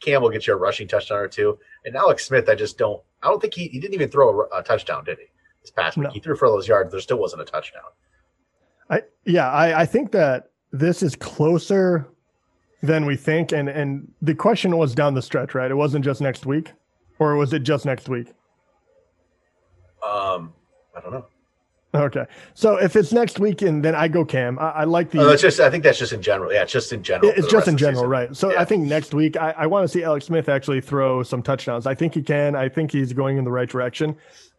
Cam 0.00 0.22
will 0.22 0.30
get 0.30 0.46
you 0.46 0.54
a 0.54 0.56
rushing 0.56 0.88
touchdown 0.88 1.18
or 1.18 1.28
two. 1.28 1.58
And 1.84 1.96
Alex 1.96 2.26
Smith, 2.26 2.48
I 2.48 2.54
just 2.54 2.78
don't. 2.78 3.02
I 3.22 3.28
don't 3.28 3.40
think 3.40 3.54
he, 3.54 3.68
he 3.68 3.80
didn't 3.80 3.94
even 3.94 4.08
throw 4.08 4.40
a, 4.40 4.58
a 4.58 4.62
touchdown, 4.62 5.04
did 5.04 5.18
he? 5.18 5.26
This 5.60 5.70
past 5.70 5.96
week, 5.96 6.04
no. 6.04 6.10
he 6.10 6.20
threw 6.20 6.36
for 6.36 6.48
those 6.48 6.68
yards. 6.68 6.90
There 6.90 7.00
still 7.00 7.18
wasn't 7.18 7.42
a 7.42 7.44
touchdown. 7.44 7.82
I 8.90 9.02
yeah, 9.24 9.50
I, 9.50 9.80
I 9.80 9.86
think 9.86 10.12
that 10.12 10.50
this 10.72 11.02
is 11.02 11.16
closer 11.16 12.08
than 12.82 13.06
we 13.06 13.16
think, 13.16 13.52
and 13.52 13.68
and 13.68 14.10
the 14.22 14.34
question 14.34 14.76
was 14.76 14.94
down 14.94 15.14
the 15.14 15.22
stretch, 15.22 15.54
right? 15.54 15.70
It 15.70 15.74
wasn't 15.74 16.04
just 16.04 16.20
next 16.20 16.46
week, 16.46 16.72
or 17.18 17.36
was 17.36 17.52
it 17.52 17.60
just 17.60 17.84
next 17.84 18.08
week? 18.08 18.28
Um, 20.02 20.52
I 20.96 21.00
don't 21.00 21.12
know. 21.12 21.26
Okay, 21.94 22.26
so 22.52 22.76
if 22.76 22.96
it's 22.96 23.12
next 23.12 23.40
week, 23.40 23.62
and 23.62 23.82
then 23.82 23.94
I 23.94 24.08
go 24.08 24.22
Cam. 24.22 24.58
I, 24.58 24.70
I 24.70 24.84
like 24.84 25.10
the. 25.10 25.20
Oh, 25.20 25.24
that's 25.26 25.40
just. 25.40 25.58
I 25.58 25.70
think 25.70 25.84
that's 25.84 25.98
just 25.98 26.12
in 26.12 26.20
general. 26.20 26.52
Yeah, 26.52 26.62
it's 26.62 26.72
just 26.72 26.92
in 26.92 27.02
general. 27.02 27.32
It's 27.34 27.48
just 27.48 27.66
in 27.66 27.78
general, 27.78 28.04
right? 28.04 28.36
So 28.36 28.52
yeah. 28.52 28.60
I 28.60 28.66
think 28.66 28.86
next 28.86 29.14
week 29.14 29.38
I, 29.38 29.54
I 29.56 29.66
want 29.66 29.84
to 29.84 29.88
see 29.88 30.04
Alex 30.04 30.26
Smith 30.26 30.50
actually 30.50 30.82
throw 30.82 31.22
some 31.22 31.42
touchdowns. 31.42 31.86
I 31.86 31.94
think 31.94 32.12
he 32.12 32.22
can. 32.22 32.54
I 32.54 32.68
think 32.68 32.92
he's 32.92 33.14
going 33.14 33.38
in 33.38 33.44
the 33.44 33.50
right 33.50 33.68
direction. 33.68 34.16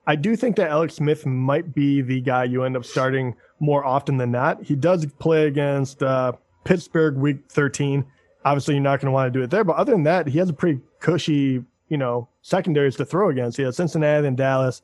I 0.08 0.16
do 0.16 0.36
think 0.36 0.56
that 0.56 0.72
Alex 0.72 0.96
Smith 0.96 1.28
might 1.28 1.76
be 1.76 2.02
the 2.02 2.20
guy 2.20 2.46
you 2.46 2.64
end 2.64 2.76
up 2.76 2.84
starting 2.84 3.36
more 3.60 3.86
often 3.86 4.18
than 4.18 4.32
not. 4.32 4.64
He 4.64 4.76
does 4.76 5.06
play 5.06 5.46
against 5.46 6.02
uh, 6.02 6.32
Pittsburgh 6.64 7.16
week 7.16 7.38
13. 7.50 8.04
Obviously, 8.44 8.74
you're 8.74 8.84
not 8.84 9.02
going 9.02 9.08
to 9.08 9.12
want 9.12 9.32
to 9.32 9.40
do 9.40 9.44
it 9.44 9.52
there. 9.52 9.64
But 9.64 9.76
other 9.76 9.92
than 9.92 10.04
that, 10.04 10.28
he 10.28 10.40
has 10.40 10.50
a 10.50 10.54
pretty 10.54 10.80
cushy, 11.00 11.64
you 11.90 11.98
know, 11.98 12.28
secondaries 12.42 12.96
to 12.96 13.06
throw 13.06 13.30
against. 13.30 13.58
He 13.58 13.64
has 13.64 13.76
Cincinnati 13.76 14.26
and 14.26 14.36
Dallas. 14.36 14.82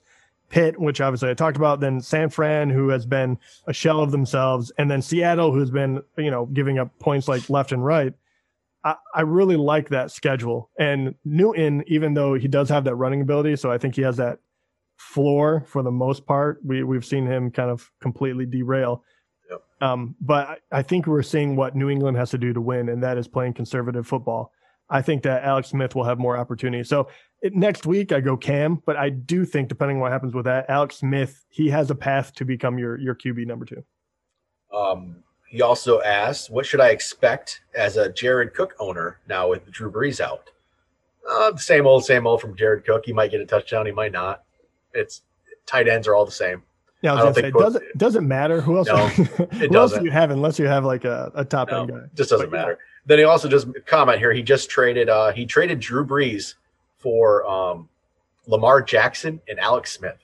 Pitt, 0.49 0.79
which 0.79 1.01
obviously 1.01 1.29
I 1.29 1.33
talked 1.33 1.57
about, 1.57 1.79
then 1.79 1.99
San 1.99 2.29
Fran, 2.29 2.69
who 2.69 2.89
has 2.89 3.05
been 3.05 3.37
a 3.67 3.73
shell 3.73 3.99
of 3.99 4.11
themselves, 4.11 4.71
and 4.77 4.89
then 4.89 5.01
Seattle, 5.01 5.51
who's 5.51 5.71
been, 5.71 6.01
you 6.17 6.31
know, 6.31 6.45
giving 6.47 6.79
up 6.79 6.97
points 6.99 7.27
like 7.27 7.49
left 7.49 7.71
and 7.71 7.83
right. 7.83 8.13
I, 8.83 8.95
I 9.13 9.21
really 9.21 9.55
like 9.55 9.89
that 9.89 10.11
schedule. 10.11 10.69
And 10.77 11.15
Newton, 11.25 11.83
even 11.87 12.13
though 12.13 12.35
he 12.35 12.47
does 12.47 12.69
have 12.69 12.83
that 12.83 12.95
running 12.95 13.21
ability, 13.21 13.55
so 13.55 13.71
I 13.71 13.77
think 13.77 13.95
he 13.95 14.03
has 14.03 14.17
that 14.17 14.39
floor 14.97 15.65
for 15.67 15.83
the 15.83 15.91
most 15.91 16.25
part. 16.25 16.59
We 16.63 16.83
we've 16.83 17.05
seen 17.05 17.25
him 17.25 17.51
kind 17.51 17.69
of 17.69 17.91
completely 17.99 18.45
derail. 18.45 19.03
Yep. 19.49 19.63
Um, 19.81 20.15
but 20.21 20.47
I, 20.47 20.57
I 20.71 20.81
think 20.83 21.07
we're 21.07 21.23
seeing 21.23 21.55
what 21.55 21.75
New 21.75 21.89
England 21.89 22.17
has 22.17 22.29
to 22.31 22.37
do 22.37 22.53
to 22.53 22.61
win, 22.61 22.89
and 22.89 23.03
that 23.03 23.17
is 23.17 23.27
playing 23.27 23.53
conservative 23.53 24.07
football. 24.07 24.51
I 24.89 25.01
think 25.01 25.23
that 25.23 25.43
Alex 25.43 25.69
Smith 25.69 25.95
will 25.95 26.03
have 26.03 26.19
more 26.19 26.37
opportunity. 26.37 26.83
So 26.83 27.07
it, 27.41 27.55
next 27.55 27.85
week 27.85 28.11
I 28.11 28.19
go 28.19 28.37
Cam, 28.37 28.81
but 28.85 28.95
I 28.97 29.09
do 29.09 29.45
think 29.45 29.69
depending 29.69 29.97
on 29.97 30.01
what 30.01 30.11
happens 30.11 30.33
with 30.33 30.45
that, 30.45 30.69
Alex 30.69 30.97
Smith 30.97 31.43
he 31.49 31.69
has 31.69 31.89
a 31.89 31.95
path 31.95 32.33
to 32.35 32.45
become 32.45 32.77
your 32.77 32.99
your 32.99 33.15
QB 33.15 33.47
number 33.47 33.65
two. 33.65 33.83
Um, 34.73 35.23
he 35.47 35.61
also 35.61 36.01
asked, 36.01 36.51
"What 36.51 36.65
should 36.65 36.81
I 36.81 36.89
expect 36.89 37.61
as 37.75 37.97
a 37.97 38.11
Jared 38.11 38.53
Cook 38.53 38.73
owner 38.79 39.19
now 39.27 39.49
with 39.49 39.69
Drew 39.71 39.91
Brees 39.91 40.19
out?" 40.19 40.49
Uh, 41.27 41.55
same 41.55 41.87
old, 41.87 42.05
same 42.05 42.27
old 42.27 42.41
from 42.41 42.55
Jared 42.55 42.85
Cook. 42.85 43.03
He 43.05 43.13
might 43.13 43.31
get 43.31 43.41
a 43.41 43.45
touchdown, 43.45 43.85
he 43.85 43.91
might 43.91 44.11
not. 44.11 44.43
It's 44.93 45.21
tight 45.65 45.87
ends 45.87 46.07
are 46.07 46.15
all 46.15 46.25
the 46.25 46.31
same. 46.31 46.61
Yeah, 47.01 47.13
I, 47.13 47.19
I 47.19 47.23
don't 47.23 47.33
think 47.33 47.55
say, 47.55 47.59
does 47.59 47.75
it 47.75 47.97
doesn't 47.97 48.27
matter 48.27 48.61
who 48.61 48.77
else. 48.77 48.87
No, 48.87 49.07
who 49.07 49.75
else 49.75 49.93
do 49.93 50.03
you 50.03 50.11
have 50.11 50.31
unless 50.31 50.59
you 50.59 50.67
have 50.67 50.85
like 50.85 51.05
a, 51.05 51.31
a 51.35 51.45
top 51.45 51.69
no, 51.71 51.81
end 51.81 51.89
guy? 51.89 51.99
Just 52.15 52.29
doesn't 52.29 52.49
but, 52.49 52.57
matter. 52.57 52.71
Yeah. 52.71 52.94
Then 53.05 53.19
he 53.19 53.23
also 53.23 53.47
just 53.47 53.67
comment 53.85 54.19
here. 54.19 54.33
He 54.33 54.41
just 54.41 54.69
traded. 54.69 55.09
uh 55.09 55.31
He 55.31 55.45
traded 55.45 55.79
Drew 55.79 56.05
Brees 56.05 56.55
for 56.97 57.45
um 57.45 57.89
Lamar 58.47 58.81
Jackson 58.81 59.41
and 59.47 59.59
Alex 59.59 59.91
Smith. 59.91 60.17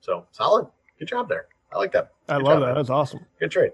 So 0.00 0.26
solid. 0.32 0.66
Good 0.98 1.08
job 1.08 1.28
there. 1.28 1.46
I 1.72 1.78
like 1.78 1.92
that. 1.92 2.12
Good 2.28 2.34
I 2.34 2.36
love 2.38 2.60
that. 2.60 2.74
That's 2.74 2.90
awesome. 2.90 3.20
Good 3.40 3.50
trade. 3.50 3.72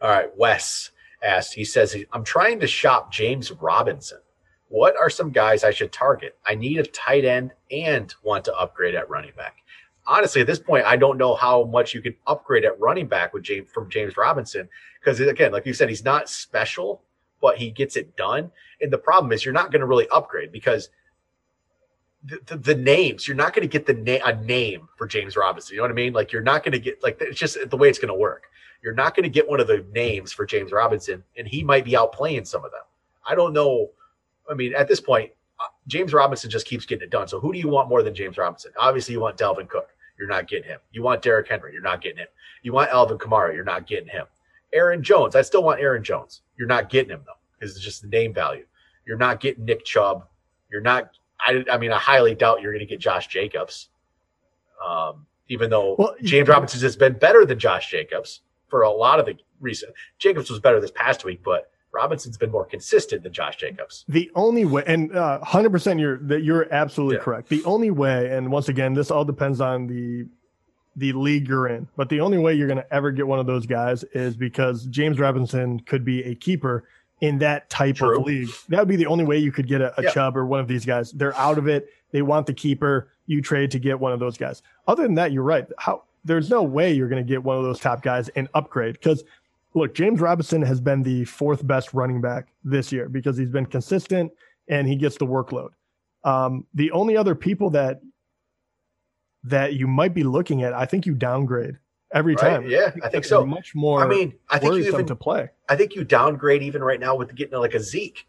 All 0.00 0.10
right. 0.10 0.30
Wes 0.36 0.90
asked. 1.22 1.54
He 1.54 1.64
says, 1.64 1.96
"I'm 2.12 2.24
trying 2.24 2.60
to 2.60 2.66
shop 2.66 3.12
James 3.12 3.50
Robinson. 3.52 4.20
What 4.68 4.96
are 4.96 5.10
some 5.10 5.30
guys 5.30 5.64
I 5.64 5.72
should 5.72 5.92
target? 5.92 6.36
I 6.46 6.54
need 6.54 6.78
a 6.78 6.84
tight 6.84 7.24
end 7.24 7.52
and 7.70 8.14
want 8.22 8.44
to 8.44 8.54
upgrade 8.54 8.94
at 8.94 9.10
running 9.10 9.32
back." 9.36 9.56
honestly, 10.06 10.40
at 10.40 10.46
this 10.46 10.58
point, 10.58 10.84
I 10.84 10.96
don't 10.96 11.18
know 11.18 11.34
how 11.34 11.64
much 11.64 11.94
you 11.94 12.02
can 12.02 12.14
upgrade 12.26 12.64
at 12.64 12.78
running 12.80 13.06
back 13.06 13.32
with 13.32 13.44
James 13.44 13.70
from 13.70 13.88
James 13.88 14.16
Robinson 14.16 14.68
because 14.98 15.20
again, 15.20 15.52
like 15.52 15.64
you 15.64 15.72
said, 15.72 15.88
he's 15.88 16.04
not 16.04 16.28
special, 16.28 17.02
but 17.40 17.56
he 17.56 17.70
gets 17.70 17.96
it 17.96 18.16
done. 18.16 18.50
And 18.80 18.92
the 18.92 18.98
problem 18.98 19.32
is, 19.32 19.44
you're 19.44 19.54
not 19.54 19.70
going 19.70 19.80
to 19.80 19.86
really 19.86 20.08
upgrade 20.08 20.52
because 20.52 20.90
the, 22.24 22.38
the, 22.46 22.56
the 22.56 22.74
names 22.74 23.26
you're 23.26 23.36
not 23.36 23.54
going 23.54 23.66
to 23.66 23.72
get 23.72 23.86
the 23.86 23.94
name 23.94 24.20
a 24.24 24.34
name 24.34 24.88
for 24.96 25.06
James 25.06 25.36
Robinson. 25.36 25.74
You 25.74 25.78
know 25.78 25.84
what 25.84 25.90
I 25.90 25.94
mean? 25.94 26.12
Like 26.12 26.32
you're 26.32 26.42
not 26.42 26.64
going 26.64 26.72
to 26.72 26.78
get 26.78 27.02
like 27.02 27.18
it's 27.20 27.38
just 27.38 27.58
the 27.68 27.76
way 27.76 27.88
it's 27.88 27.98
going 27.98 28.12
to 28.12 28.18
work. 28.18 28.44
You're 28.82 28.94
not 28.94 29.14
going 29.14 29.24
to 29.24 29.30
get 29.30 29.48
one 29.48 29.60
of 29.60 29.66
the 29.66 29.84
names 29.92 30.32
for 30.32 30.46
James 30.46 30.72
Robinson, 30.72 31.22
and 31.36 31.46
he 31.46 31.62
might 31.62 31.84
be 31.84 31.92
outplaying 31.92 32.46
some 32.46 32.64
of 32.64 32.70
them. 32.70 32.80
I 33.26 33.34
don't 33.34 33.52
know. 33.52 33.90
I 34.50 34.54
mean, 34.54 34.74
at 34.74 34.88
this 34.88 35.00
point, 35.00 35.30
uh, 35.60 35.66
James 35.86 36.14
Robinson 36.14 36.50
just 36.50 36.66
keeps 36.66 36.86
getting 36.86 37.04
it 37.04 37.10
done. 37.10 37.28
So 37.28 37.40
who 37.40 37.52
do 37.52 37.58
you 37.58 37.68
want 37.68 37.88
more 37.88 38.02
than 38.02 38.14
James 38.14 38.38
Robinson? 38.38 38.72
Obviously, 38.78 39.12
you 39.12 39.20
want 39.20 39.36
Dalvin 39.36 39.68
Cook. 39.68 39.88
You're 40.18 40.28
not 40.28 40.48
getting 40.48 40.68
him. 40.68 40.80
You 40.92 41.02
want 41.02 41.22
Derrick 41.22 41.48
Henry. 41.48 41.72
You're 41.72 41.82
not 41.82 42.02
getting 42.02 42.18
him. 42.18 42.28
You 42.62 42.72
want 42.72 42.90
Alvin 42.90 43.18
Kamara. 43.18 43.54
You're 43.54 43.64
not 43.64 43.86
getting 43.86 44.08
him. 44.08 44.26
Aaron 44.72 45.02
Jones. 45.02 45.36
I 45.36 45.42
still 45.42 45.62
want 45.62 45.80
Aaron 45.80 46.02
Jones. 46.02 46.42
You're 46.58 46.68
not 46.68 46.90
getting 46.90 47.10
him 47.10 47.22
though, 47.26 47.32
because 47.58 47.74
it's 47.74 47.84
just 47.84 48.02
the 48.02 48.08
name 48.08 48.32
value. 48.34 48.64
You're 49.06 49.18
not 49.18 49.40
getting 49.40 49.64
Nick 49.64 49.84
Chubb. 49.84 50.26
You're 50.70 50.80
not. 50.80 51.10
I, 51.40 51.64
I 51.70 51.78
mean, 51.78 51.92
I 51.92 51.98
highly 51.98 52.34
doubt 52.34 52.60
you're 52.60 52.72
going 52.72 52.86
to 52.86 52.90
get 52.90 53.00
Josh 53.00 53.26
Jacobs. 53.28 53.88
Um, 54.86 55.26
even 55.48 55.68
though 55.68 55.96
well, 55.98 56.14
James 56.22 56.48
Robinson 56.48 56.80
has 56.80 56.96
been 56.96 57.14
better 57.14 57.44
than 57.44 57.58
Josh 57.58 57.90
Jacobs 57.90 58.42
for 58.68 58.82
a 58.82 58.90
lot 58.90 59.18
of 59.18 59.26
the 59.26 59.36
recent. 59.60 59.92
Jacobs 60.18 60.48
was 60.48 60.60
better 60.60 60.80
this 60.80 60.92
past 60.92 61.24
week, 61.24 61.42
but 61.44 61.70
Robinson's 61.92 62.38
been 62.38 62.50
more 62.50 62.64
consistent 62.64 63.22
than 63.22 63.32
Josh 63.32 63.56
Jacobs. 63.56 64.04
The 64.08 64.30
only 64.34 64.64
way, 64.64 64.84
and 64.86 65.14
uh, 65.14 65.40
hundred 65.44 65.70
percent, 65.70 65.98
you're 65.98 66.18
that 66.18 66.44
you're 66.44 66.72
absolutely 66.72 67.16
yeah. 67.16 67.22
correct. 67.22 67.48
The 67.48 67.64
only 67.64 67.90
way, 67.90 68.30
and 68.30 68.50
once 68.50 68.68
again, 68.68 68.94
this 68.94 69.10
all 69.10 69.24
depends 69.24 69.60
on 69.60 69.86
the 69.86 70.26
the 70.96 71.12
league 71.12 71.48
you're 71.48 71.68
in. 71.68 71.88
But 71.96 72.08
the 72.08 72.20
only 72.20 72.38
way 72.38 72.54
you're 72.54 72.66
going 72.66 72.78
to 72.78 72.94
ever 72.94 73.10
get 73.10 73.26
one 73.26 73.38
of 73.38 73.46
those 73.46 73.66
guys 73.66 74.04
is 74.12 74.36
because 74.36 74.86
James 74.86 75.18
Robinson 75.18 75.80
could 75.80 76.04
be 76.04 76.22
a 76.24 76.34
keeper 76.34 76.84
in 77.20 77.38
that 77.38 77.68
type 77.70 77.96
True. 77.96 78.18
of 78.18 78.26
league. 78.26 78.48
That 78.68 78.80
would 78.80 78.88
be 78.88 78.96
the 78.96 79.06
only 79.06 79.24
way 79.24 79.38
you 79.38 79.52
could 79.52 79.68
get 79.68 79.80
a, 79.80 79.98
a 79.98 80.04
yeah. 80.04 80.10
Chubb 80.10 80.36
or 80.36 80.46
one 80.46 80.60
of 80.60 80.68
these 80.68 80.84
guys. 80.84 81.12
They're 81.12 81.36
out 81.36 81.58
of 81.58 81.68
it. 81.68 81.88
They 82.12 82.22
want 82.22 82.46
the 82.46 82.54
keeper. 82.54 83.08
You 83.26 83.42
trade 83.42 83.70
to 83.72 83.78
get 83.78 84.00
one 84.00 84.12
of 84.12 84.20
those 84.20 84.36
guys. 84.36 84.62
Other 84.86 85.02
than 85.02 85.14
that, 85.14 85.32
you're 85.32 85.44
right. 85.44 85.66
How 85.78 86.04
there's 86.24 86.50
no 86.50 86.62
way 86.62 86.92
you're 86.92 87.08
going 87.08 87.24
to 87.24 87.28
get 87.28 87.42
one 87.42 87.56
of 87.56 87.62
those 87.62 87.80
top 87.80 88.02
guys 88.02 88.28
and 88.30 88.48
upgrade 88.54 88.94
because 88.94 89.24
look, 89.74 89.94
James 89.94 90.20
Robinson 90.20 90.62
has 90.62 90.80
been 90.80 91.02
the 91.02 91.24
fourth 91.24 91.66
best 91.66 91.94
running 91.94 92.20
back 92.20 92.48
this 92.64 92.92
year 92.92 93.08
because 93.08 93.36
he's 93.36 93.50
been 93.50 93.66
consistent 93.66 94.32
and 94.68 94.88
he 94.88 94.96
gets 94.96 95.16
the 95.16 95.26
workload. 95.26 95.70
Um, 96.24 96.66
the 96.74 96.90
only 96.90 97.16
other 97.16 97.34
people 97.34 97.70
that 97.70 98.00
that 99.44 99.74
you 99.74 99.86
might 99.86 100.14
be 100.14 100.22
looking 100.22 100.62
at, 100.62 100.72
I 100.72 100.84
think 100.84 101.06
you 101.06 101.14
downgrade 101.14 101.78
every 102.12 102.34
right? 102.34 102.50
time. 102.50 102.68
Yeah, 102.68 102.92
I 103.02 103.08
think 103.08 103.24
so. 103.24 103.44
Much 103.44 103.74
more. 103.74 104.02
I 104.02 104.06
mean, 104.06 104.34
I 104.48 104.58
think 104.58 104.74
you 104.74 104.86
even 104.86 105.06
to 105.06 105.16
play. 105.16 105.48
I 105.68 105.76
think 105.76 105.94
you 105.94 106.04
downgrade 106.04 106.62
even 106.62 106.82
right 106.82 107.00
now 107.00 107.14
with 107.14 107.34
getting 107.34 107.58
like 107.58 107.74
a 107.74 107.80
Zeke 107.80 108.26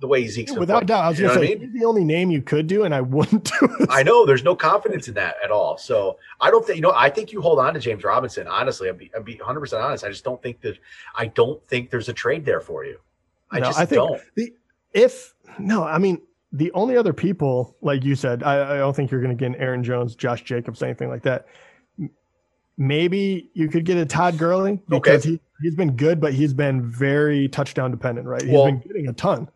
the 0.00 0.06
way 0.06 0.26
Zeke's 0.28 0.52
yeah, 0.52 0.58
without 0.58 0.86
doubt. 0.86 1.04
I 1.04 1.08
was 1.08 1.18
going 1.18 1.34
to 1.34 1.46
say 1.46 1.54
I 1.54 1.58
mean? 1.58 1.72
the 1.72 1.84
only 1.84 2.04
name 2.04 2.30
you 2.30 2.42
could 2.42 2.66
do, 2.66 2.84
and 2.84 2.94
I 2.94 3.00
wouldn't 3.16 3.44
do 3.44 3.68
it. 3.80 3.88
I 3.90 4.02
know 4.02 4.24
there's 4.24 4.44
no 4.44 4.54
confidence 4.54 5.08
in 5.08 5.14
that 5.14 5.36
at 5.42 5.50
all. 5.50 5.76
So 5.76 6.18
I 6.40 6.50
don't 6.50 6.64
think 6.64 6.76
you 6.76 6.82
know. 6.82 6.92
I 6.94 7.10
think 7.10 7.32
you 7.32 7.40
hold 7.40 7.58
on 7.58 7.74
to 7.74 7.80
James 7.80 8.04
Robinson. 8.04 8.46
Honestly, 8.46 8.88
I'd 8.88 8.98
be, 8.98 9.10
be 9.24 9.36
100 9.36 9.60
percent 9.60 9.82
honest. 9.82 10.04
I 10.04 10.08
just 10.08 10.24
don't 10.24 10.42
think 10.42 10.60
that. 10.60 10.78
I 11.14 11.26
don't 11.26 11.64
think 11.68 11.90
there's 11.90 12.08
a 12.08 12.12
trade 12.12 12.44
there 12.44 12.60
for 12.60 12.84
you. 12.84 12.98
I 13.50 13.60
no, 13.60 13.66
just 13.66 13.78
I 13.78 13.86
think 13.86 14.08
don't. 14.08 14.20
The, 14.36 14.54
if 14.92 15.34
no, 15.58 15.84
I 15.84 15.98
mean 15.98 16.20
the 16.52 16.72
only 16.72 16.96
other 16.96 17.12
people, 17.12 17.76
like 17.82 18.04
you 18.04 18.14
said, 18.14 18.42
I, 18.42 18.74
I 18.74 18.78
don't 18.78 18.94
think 18.94 19.10
you're 19.10 19.20
going 19.20 19.36
to 19.36 19.48
get 19.48 19.58
Aaron 19.60 19.84
Jones, 19.84 20.14
Josh 20.14 20.42
Jacobs, 20.42 20.82
anything 20.82 21.08
like 21.08 21.22
that. 21.22 21.46
Maybe 22.76 23.50
you 23.54 23.68
could 23.68 23.84
get 23.84 23.98
a 23.98 24.06
Todd 24.06 24.38
Gurley 24.38 24.80
because 24.88 25.26
okay. 25.26 25.32
he, 25.32 25.40
he's 25.62 25.74
been 25.74 25.96
good, 25.96 26.20
but 26.20 26.32
he's 26.32 26.54
been 26.54 26.88
very 26.88 27.48
touchdown 27.48 27.90
dependent, 27.90 28.26
right? 28.26 28.42
He's 28.42 28.52
well, 28.52 28.66
been 28.66 28.78
getting 28.78 29.08
a 29.08 29.12
ton 29.12 29.48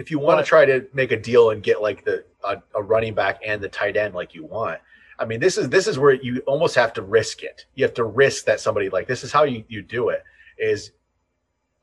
if 0.00 0.10
you 0.10 0.18
want 0.18 0.42
to 0.42 0.48
try 0.48 0.64
to 0.64 0.86
make 0.94 1.12
a 1.12 1.16
deal 1.16 1.50
and 1.50 1.62
get 1.62 1.82
like 1.82 2.06
the 2.06 2.24
a, 2.42 2.56
a, 2.74 2.82
running 2.82 3.12
back 3.12 3.38
and 3.44 3.60
the 3.60 3.68
tight 3.68 3.98
end 3.98 4.14
like 4.14 4.34
you 4.34 4.42
want, 4.42 4.80
I 5.18 5.26
mean 5.26 5.40
this 5.40 5.58
is 5.58 5.68
this 5.68 5.86
is 5.86 5.98
where 5.98 6.14
you 6.14 6.38
almost 6.46 6.74
have 6.74 6.94
to 6.94 7.02
risk 7.02 7.42
it. 7.42 7.66
You 7.74 7.84
have 7.84 7.92
to 7.94 8.04
risk 8.04 8.46
that 8.46 8.60
somebody 8.60 8.88
like 8.88 9.06
this 9.06 9.22
is 9.22 9.30
how 9.30 9.44
you 9.44 9.62
you 9.68 9.82
do 9.82 10.08
it 10.08 10.24
is 10.58 10.92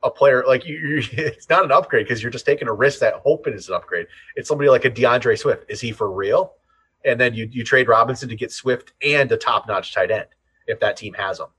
a 0.04 0.12
player 0.12 0.44
like 0.48 0.66
you, 0.66 0.78
you 0.78 1.04
it's 1.12 1.50
not 1.50 1.66
an 1.66 1.72
upgrade 1.72 2.06
because 2.06 2.22
you're 2.22 2.32
just 2.32 2.46
taking 2.46 2.68
a 2.68 2.74
risk 2.74 3.00
that 3.00 3.16
hoping 3.24 3.54
is 3.54 3.70
an 3.70 3.76
upgrade. 3.76 4.08
It's 4.36 4.48
somebody 4.48 4.70
like 4.70 4.86
a 4.86 4.90
D'Andre 4.90 5.36
Swift. 5.36 5.66
Is 5.70 5.82
he 5.82 5.92
for 5.92 6.12
real? 6.12 6.54
And 7.06 7.20
then 7.20 7.34
you 7.34 7.48
you 7.52 7.64
trade 7.64 7.88
Robinson 7.88 8.30
to 8.30 8.36
get 8.36 8.52
Swift 8.52 8.94
and 9.02 9.32
a 9.32 9.38
top 9.38 9.68
notch 9.68 9.94
tight 9.94 10.12
end 10.12 10.28
if 10.68 10.80
that 10.80 10.98
team 10.98 11.14
has 11.14 11.38
them. 11.38 11.50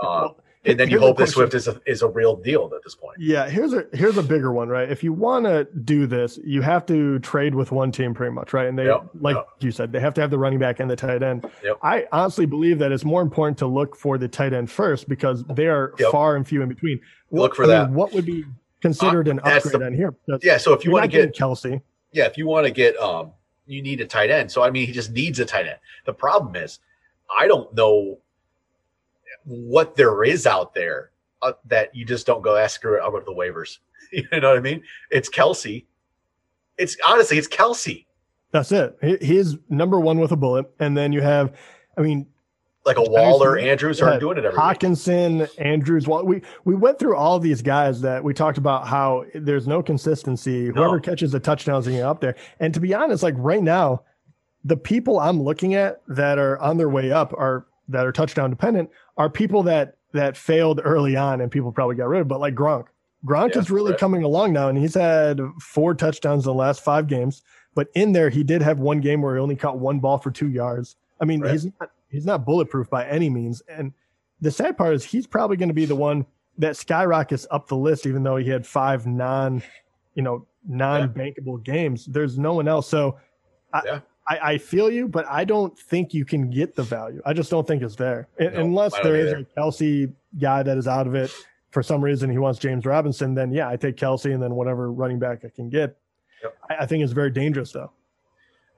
Uh, 0.00 0.04
well, 0.06 0.40
and 0.64 0.78
then 0.78 0.90
you 0.90 0.98
hope 0.98 1.16
that. 1.18 1.28
Swift 1.28 1.54
is 1.54 1.68
a, 1.68 1.80
is 1.86 2.02
a 2.02 2.08
real 2.08 2.36
deal 2.36 2.70
at 2.74 2.82
this 2.82 2.94
point. 2.94 3.16
Yeah, 3.18 3.48
here's 3.48 3.72
a 3.72 3.86
here's 3.92 4.16
a 4.16 4.22
bigger 4.22 4.52
one, 4.52 4.68
right? 4.68 4.90
If 4.90 5.02
you 5.04 5.12
want 5.12 5.44
to 5.46 5.64
do 5.84 6.06
this, 6.06 6.38
you 6.44 6.62
have 6.62 6.84
to 6.86 7.18
trade 7.20 7.54
with 7.54 7.70
one 7.72 7.92
team 7.92 8.12
pretty 8.14 8.32
much, 8.34 8.52
right? 8.52 8.66
And 8.68 8.78
they 8.78 8.86
Yep, 8.86 9.10
like 9.20 9.36
yep. 9.36 9.48
you 9.60 9.70
said, 9.70 9.92
they 9.92 10.00
have 10.00 10.14
to 10.14 10.20
have 10.20 10.30
the 10.30 10.38
running 10.38 10.58
back 10.58 10.80
and 10.80 10.90
the 10.90 10.96
tight 10.96 11.22
end. 11.22 11.48
Yep. 11.62 11.78
I 11.82 12.06
honestly 12.12 12.46
believe 12.46 12.78
that 12.80 12.92
it's 12.92 13.04
more 13.04 13.22
important 13.22 13.58
to 13.58 13.66
look 13.66 13.94
for 13.96 14.18
the 14.18 14.28
tight 14.28 14.52
end 14.52 14.70
first 14.70 15.08
because 15.08 15.44
they 15.44 15.66
are 15.66 15.94
far 16.10 16.36
and 16.36 16.46
few 16.46 16.62
in 16.62 16.68
between. 16.68 17.00
Look 17.30 17.54
for 17.54 17.64
I 17.64 17.66
mean, 17.66 17.76
that. 17.76 17.90
what 17.90 18.12
would 18.12 18.26
be 18.26 18.44
considered 18.80 19.28
an 19.28 19.38
Uh, 19.40 19.44
that's 19.44 19.66
upgrade 19.66 19.82
the- 19.82 19.86
on 19.86 19.94
here? 19.94 20.14
Yeah, 20.42 20.56
so 20.56 20.72
if 20.72 20.84
you 20.84 20.90
want 20.90 21.04
to 21.04 21.08
get 21.08 21.34
Kelce, 21.34 21.80
yeah, 22.12 22.24
if 22.26 22.36
you 22.38 22.46
want 22.46 22.66
to 22.66 22.72
get 22.72 22.96
um 22.98 23.32
you 23.66 23.82
need 23.82 24.00
a 24.00 24.06
tight 24.06 24.30
end. 24.30 24.50
So 24.50 24.62
I 24.62 24.70
mean 24.70 24.86
he 24.86 24.92
just 24.92 25.12
needs 25.12 25.38
a 25.40 25.44
tight 25.44 25.66
end. 25.66 25.78
The 26.06 26.14
problem 26.14 26.56
is 26.56 26.78
I 27.38 27.46
don't 27.46 27.72
know 27.74 28.18
what 29.48 29.96
there 29.96 30.24
is 30.24 30.46
out 30.46 30.74
there 30.74 31.10
uh, 31.42 31.52
that 31.66 31.94
you 31.94 32.04
just 32.04 32.26
don't 32.26 32.42
go 32.42 32.56
ask 32.56 32.76
screw 32.76 32.96
it, 32.96 33.00
I'll 33.02 33.10
go 33.10 33.18
to 33.18 33.24
the 33.24 33.32
waivers. 33.32 33.78
you 34.12 34.22
know 34.40 34.48
what 34.50 34.58
I 34.58 34.60
mean? 34.60 34.82
It's 35.10 35.28
Kelce. 35.30 35.84
It's 36.76 36.96
honestly 37.06 37.38
it's 37.38 37.48
Kelce. 37.48 38.04
that's 38.52 38.70
it. 38.72 38.96
He, 39.00 39.16
he's 39.20 39.56
number 39.68 39.98
one 39.98 40.20
with 40.20 40.32
a 40.32 40.36
bullet, 40.36 40.70
and 40.78 40.96
then 40.96 41.12
you 41.12 41.20
have, 41.22 41.56
I 41.96 42.02
mean, 42.02 42.26
Like 42.84 42.98
a 42.98 43.02
Waller, 43.02 43.58
Andrews 43.58 44.00
Yeah, 44.00 44.06
are 44.16 44.20
doing 44.20 44.38
it 44.38 44.44
every 44.44 44.56
week. 44.56 44.60
Hockenson, 44.60 45.48
Andrews. 45.58 46.06
Well, 46.06 46.24
we 46.24 46.42
we 46.64 46.74
went 46.74 46.98
through 46.98 47.16
all 47.16 47.38
these 47.40 47.62
guys 47.62 48.00
that 48.02 48.22
we 48.22 48.32
talked 48.34 48.58
about 48.58 48.86
how 48.86 49.24
there's 49.34 49.66
no 49.66 49.82
consistency. 49.82 50.66
Whoever 50.66 50.96
No. 50.96 51.00
catches 51.00 51.32
the 51.32 51.40
touchdowns 51.40 51.86
and 51.86 51.98
up 52.00 52.20
there. 52.20 52.36
And 52.60 52.72
to 52.74 52.80
be 52.80 52.94
honest, 52.94 53.22
like 53.22 53.34
right 53.38 53.62
now, 53.62 54.02
the 54.64 54.76
people 54.76 55.18
I'm 55.18 55.42
looking 55.42 55.74
at 55.74 56.00
that 56.08 56.38
are 56.38 56.58
on 56.60 56.76
their 56.76 56.88
way 56.88 57.10
up 57.10 57.32
are 57.32 57.66
that 57.88 58.06
are 58.06 58.12
touchdown 58.12 58.50
dependent 58.50 58.90
are 59.16 59.28
people 59.30 59.62
that 59.64 59.96
that 60.12 60.36
failed 60.36 60.80
early 60.84 61.16
on 61.16 61.40
and 61.40 61.50
people 61.50 61.70
probably 61.72 61.96
got 61.96 62.08
rid 62.08 62.20
of. 62.22 62.28
But 62.28 62.40
like 62.40 62.54
Gronk, 62.54 62.86
Gronk 63.26 63.54
Yeah, 63.54 63.60
is 63.60 63.70
really 63.70 63.90
right. 63.92 64.00
coming 64.00 64.22
along 64.22 64.52
now, 64.52 64.68
and 64.68 64.78
he's 64.78 64.94
had 64.94 65.40
four 65.60 65.94
touchdowns 65.94 66.46
in 66.46 66.50
the 66.50 66.54
last 66.58 66.82
five 66.82 67.06
games. 67.06 67.42
But 67.74 67.88
in 67.94 68.12
there, 68.12 68.30
he 68.30 68.42
did 68.42 68.62
have 68.62 68.80
one 68.80 69.00
game 69.00 69.22
where 69.22 69.36
he 69.36 69.40
only 69.40 69.54
caught 69.56 69.78
one 69.78 70.00
ball 70.00 70.18
for 70.18 70.30
two 70.30 70.48
yards. 70.48 70.96
I 71.20 71.24
mean, 71.26 71.40
Right. 71.40 71.52
he's 71.52 71.66
not 71.80 71.90
he's 72.10 72.24
not 72.26 72.44
bulletproof 72.46 72.88
by 72.88 73.06
any 73.06 73.28
means. 73.28 73.62
And 73.68 73.92
the 74.40 74.50
sad 74.50 74.76
part 74.78 74.94
is 74.94 75.04
he's 75.04 75.26
probably 75.26 75.56
going 75.56 75.68
to 75.68 75.74
be 75.74 75.84
the 75.84 75.94
one 75.96 76.24
that 76.56 76.76
skyrockets 76.76 77.46
up 77.50 77.68
the 77.68 77.76
list, 77.76 78.06
even 78.06 78.22
though 78.22 78.36
he 78.36 78.48
had 78.48 78.66
five 78.66 79.06
non, 79.06 79.62
you 80.14 80.22
know, 80.22 80.46
non-bankable 80.66 81.62
games. 81.62 82.06
There's 82.06 82.38
no 82.38 82.54
one 82.54 82.66
else. 82.68 82.88
So 82.88 83.18
I, 83.72 83.82
Yeah. 83.84 84.00
I, 84.28 84.38
I 84.52 84.58
feel 84.58 84.90
you, 84.90 85.08
but 85.08 85.26
I 85.28 85.44
don't 85.44 85.78
think 85.78 86.12
you 86.12 86.24
can 86.24 86.50
get 86.50 86.74
the 86.74 86.82
value. 86.82 87.22
I 87.24 87.32
just 87.32 87.50
don't 87.50 87.66
think 87.66 87.82
it's 87.82 87.96
there. 87.96 88.28
No, 88.38 88.48
Unless 88.48 88.98
there 89.02 89.16
is 89.16 89.32
either. 89.32 89.38
a 89.38 89.60
Kelce 89.60 90.12
guy 90.38 90.62
that 90.62 90.76
is 90.76 90.86
out 90.86 91.06
of 91.06 91.14
it 91.14 91.32
for 91.70 91.82
some 91.82 92.02
reason 92.02 92.30
he 92.30 92.38
wants 92.38 92.58
James 92.58 92.84
Robinson, 92.84 93.34
then 93.34 93.52
yeah, 93.52 93.68
I 93.68 93.76
take 93.76 93.96
Kelce 93.96 94.32
and 94.32 94.42
then 94.42 94.54
whatever 94.54 94.92
running 94.92 95.18
back 95.18 95.44
I 95.44 95.48
can 95.48 95.68
get. 95.68 95.96
Yep. 96.42 96.58
I, 96.70 96.74
I 96.80 96.86
think 96.86 97.02
it's 97.02 97.12
very 97.12 97.30
dangerous 97.30 97.72
though. 97.72 97.90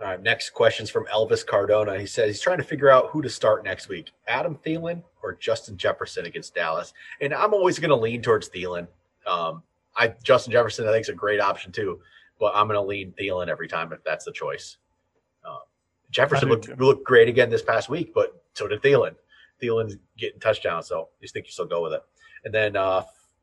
All 0.01 0.07
right, 0.07 0.23
next 0.23 0.51
question's 0.51 0.89
from 0.89 1.05
Elvis 1.07 1.47
Cardona. 1.47 1.99
He 1.99 2.07
says 2.07 2.27
he's 2.27 2.41
trying 2.41 2.57
to 2.57 2.65
figure 2.65 2.89
out 2.89 3.11
who 3.11 3.21
to 3.21 3.29
start 3.29 3.65
next 3.65 3.89
week 3.89 4.13
Adam 4.27 4.57
Thielen 4.65 5.03
or 5.23 5.35
Justin 5.35 5.77
Jefferson 5.77 6.25
against 6.25 6.55
Dallas. 6.55 6.95
And 7.21 7.35
I'm 7.35 7.53
always 7.53 7.79
going 7.79 7.91
to 7.91 7.97
lean 7.97 8.23
towards 8.23 8.49
Thielen. 8.49 8.87
Um, 9.27 9.63
I 9.97 10.15
Justin 10.23 10.53
Jefferson, 10.53 10.89
I 10.89 10.93
think, 10.93 11.03
is 11.03 11.11
a 11.11 11.15
great 11.15 11.41
option 11.41 11.71
too, 11.71 12.01
but 12.39 12.53
I'm 12.55 12.67
going 12.67 12.81
to 12.81 12.87
lean 12.87 13.13
Thielen 13.21 13.49
every 13.49 13.69
time 13.69 13.93
if 13.93 14.03
that's 14.03 14.25
the 14.25 14.33
choice. 14.33 14.79
Um, 15.45 15.59
Jefferson 16.11 16.49
looked, 16.49 16.69
looked 16.79 17.05
great 17.05 17.29
again 17.29 17.51
this 17.51 17.63
past 17.63 17.89
week, 17.89 18.13
but 18.15 18.43
so 18.55 18.67
did 18.69 18.83
Thielen. 18.83 19.15
Thielen's 19.63 19.97
getting 20.19 20.41
touchdowns, 20.41 20.87
so 20.89 21.03
I 21.03 21.23
just 21.23 21.35
think 21.35 21.47
you 21.47 21.53
still 21.53 21.67
go 21.67 21.83
with 21.83 21.93
it. 21.93 22.03
And 22.45 22.53
then 22.55 22.77
uh, 22.77 23.03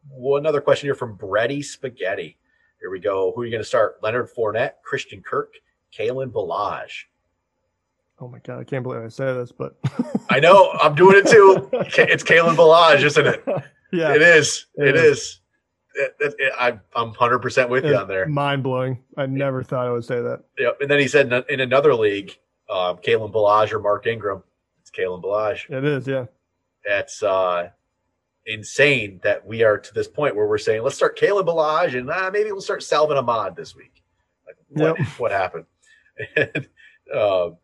well, 0.09 0.37
another 0.37 0.61
question 0.61 0.87
here 0.87 0.95
from 0.95 1.15
Brady 1.15 1.61
Spaghetti. 1.61 2.37
Here 2.79 2.89
we 2.91 2.99
go. 2.99 3.31
Who 3.35 3.41
are 3.41 3.45
you 3.45 3.51
going 3.51 3.63
to 3.63 3.67
start? 3.67 3.97
Leonard 4.03 4.29
Fournette, 4.35 4.73
Christian 4.83 5.21
Kirk, 5.21 5.53
Kalen 5.97 6.31
Ballage. 6.31 7.05
Oh 8.19 8.27
my 8.27 8.39
god, 8.39 8.59
I 8.59 8.63
can't 8.63 8.83
believe 8.83 9.01
I 9.03 9.09
said 9.09 9.33
this, 9.33 9.51
but 9.51 9.75
I 10.29 10.39
know 10.39 10.71
I'm 10.81 10.95
doing 10.95 11.17
it 11.17 11.27
too. 11.27 11.69
It's 11.73 12.23
Kalen 12.23 12.55
Ballage, 12.55 13.03
isn't 13.03 13.27
it? 13.27 13.43
yeah, 13.91 14.13
It 14.13 14.21
is. 14.21 14.65
It 14.75 14.89
It 14.89 14.95
is. 14.95 15.17
is. 15.17 15.41
It- 15.97 16.15
it- 16.19 16.35
it- 16.39 16.53
I, 16.59 16.69
I'm 16.95 17.07
100 17.09 17.39
percent 17.39 17.69
with 17.69 17.83
you 17.85 17.95
on 17.95 18.07
there. 18.07 18.27
mind 18.27 18.63
blowing. 18.63 19.03
I 19.17 19.25
never 19.25 19.63
thought 19.63 19.87
I 19.87 19.91
would 19.91 20.05
say 20.05 20.21
that. 20.21 20.43
Yep. 20.59 20.77
And 20.81 20.91
then 20.91 20.99
he 20.99 21.07
said 21.07 21.31
in, 21.49 21.59
another 21.59 21.93
league, 21.95 22.37
um, 22.69 22.97
Kalen 22.97 23.31
Ballage 23.33 23.71
or 23.71 23.79
Mark 23.79 24.05
Ingram. 24.07 24.43
It's 24.81 24.91
Kalen 24.91 25.21
Ballage. 25.23 25.69
It 25.69 25.83
is, 25.83 26.07
yeah. 26.07 26.25
That's 26.85 27.21
uh, 27.23 27.69
insane 28.45 29.19
that 29.23 29.45
we 29.45 29.63
are 29.63 29.77
to 29.77 29.93
this 29.93 30.07
point 30.07 30.35
where 30.35 30.47
we're 30.47 30.57
saying 30.57 30.81
let's 30.83 30.95
start 30.95 31.17
Kalen 31.19 31.45
Ballage 31.45 31.97
and 31.97 32.09
uh, 32.09 32.29
maybe 32.31 32.51
we'll 32.51 32.61
start 32.61 32.83
Salvon 32.83 33.17
Ahmed 33.17 33.55
this 33.55 33.75
week. 33.75 34.03
Like 34.45 34.55
what, 34.69 34.97
Yep. 34.99 35.07
what 35.17 35.31
happened? 35.31 35.65
And, 36.35 36.67
um, 37.13 37.57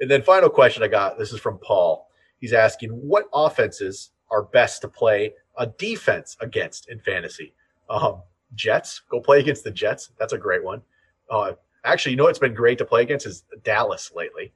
and 0.00 0.10
then 0.10 0.22
final 0.22 0.48
question 0.50 0.82
I 0.82 0.88
got. 0.88 1.18
This 1.18 1.32
is 1.32 1.40
from 1.40 1.58
Paul. 1.58 2.08
He's 2.38 2.52
asking 2.52 2.90
what 2.90 3.26
offenses 3.32 4.10
are 4.30 4.42
best 4.42 4.82
to 4.82 4.88
play 4.88 5.32
a 5.58 5.66
defense 5.66 6.36
against 6.40 6.88
in 6.88 7.00
fantasy. 7.00 7.54
Um, 7.88 8.22
Jets, 8.54 9.02
go 9.10 9.20
play 9.20 9.40
against 9.40 9.64
the 9.64 9.70
Jets. 9.70 10.10
That's 10.18 10.32
a 10.32 10.38
great 10.38 10.64
one. 10.64 10.82
Uh, 11.30 11.52
actually, 11.84 12.12
you 12.12 12.16
know 12.16 12.24
what's 12.24 12.38
been 12.38 12.54
great 12.54 12.78
to 12.78 12.84
play 12.84 13.02
against 13.02 13.26
is 13.26 13.44
Dallas 13.64 14.12
lately. 14.14 14.52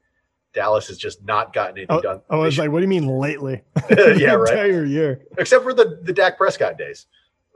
Dallas 0.53 0.89
has 0.89 0.99
just 0.99 1.25
not 1.25 1.53
gotten 1.53 1.79
anything 1.79 2.01
done. 2.01 2.21
I 2.29 2.37
was 2.37 2.59
like, 2.59 2.71
what 2.71 2.79
do 2.79 2.83
you 2.83 2.89
mean 2.89 3.07
lately? 3.07 3.63
yeah, 3.91 4.35
right 4.35 4.53
Entire 4.53 4.85
year. 4.85 5.23
except 5.39 5.63
for 5.63 5.73
the 5.73 6.01
the 6.03 6.13
Dak 6.13 6.37
Prescott 6.37 6.77
days 6.77 7.07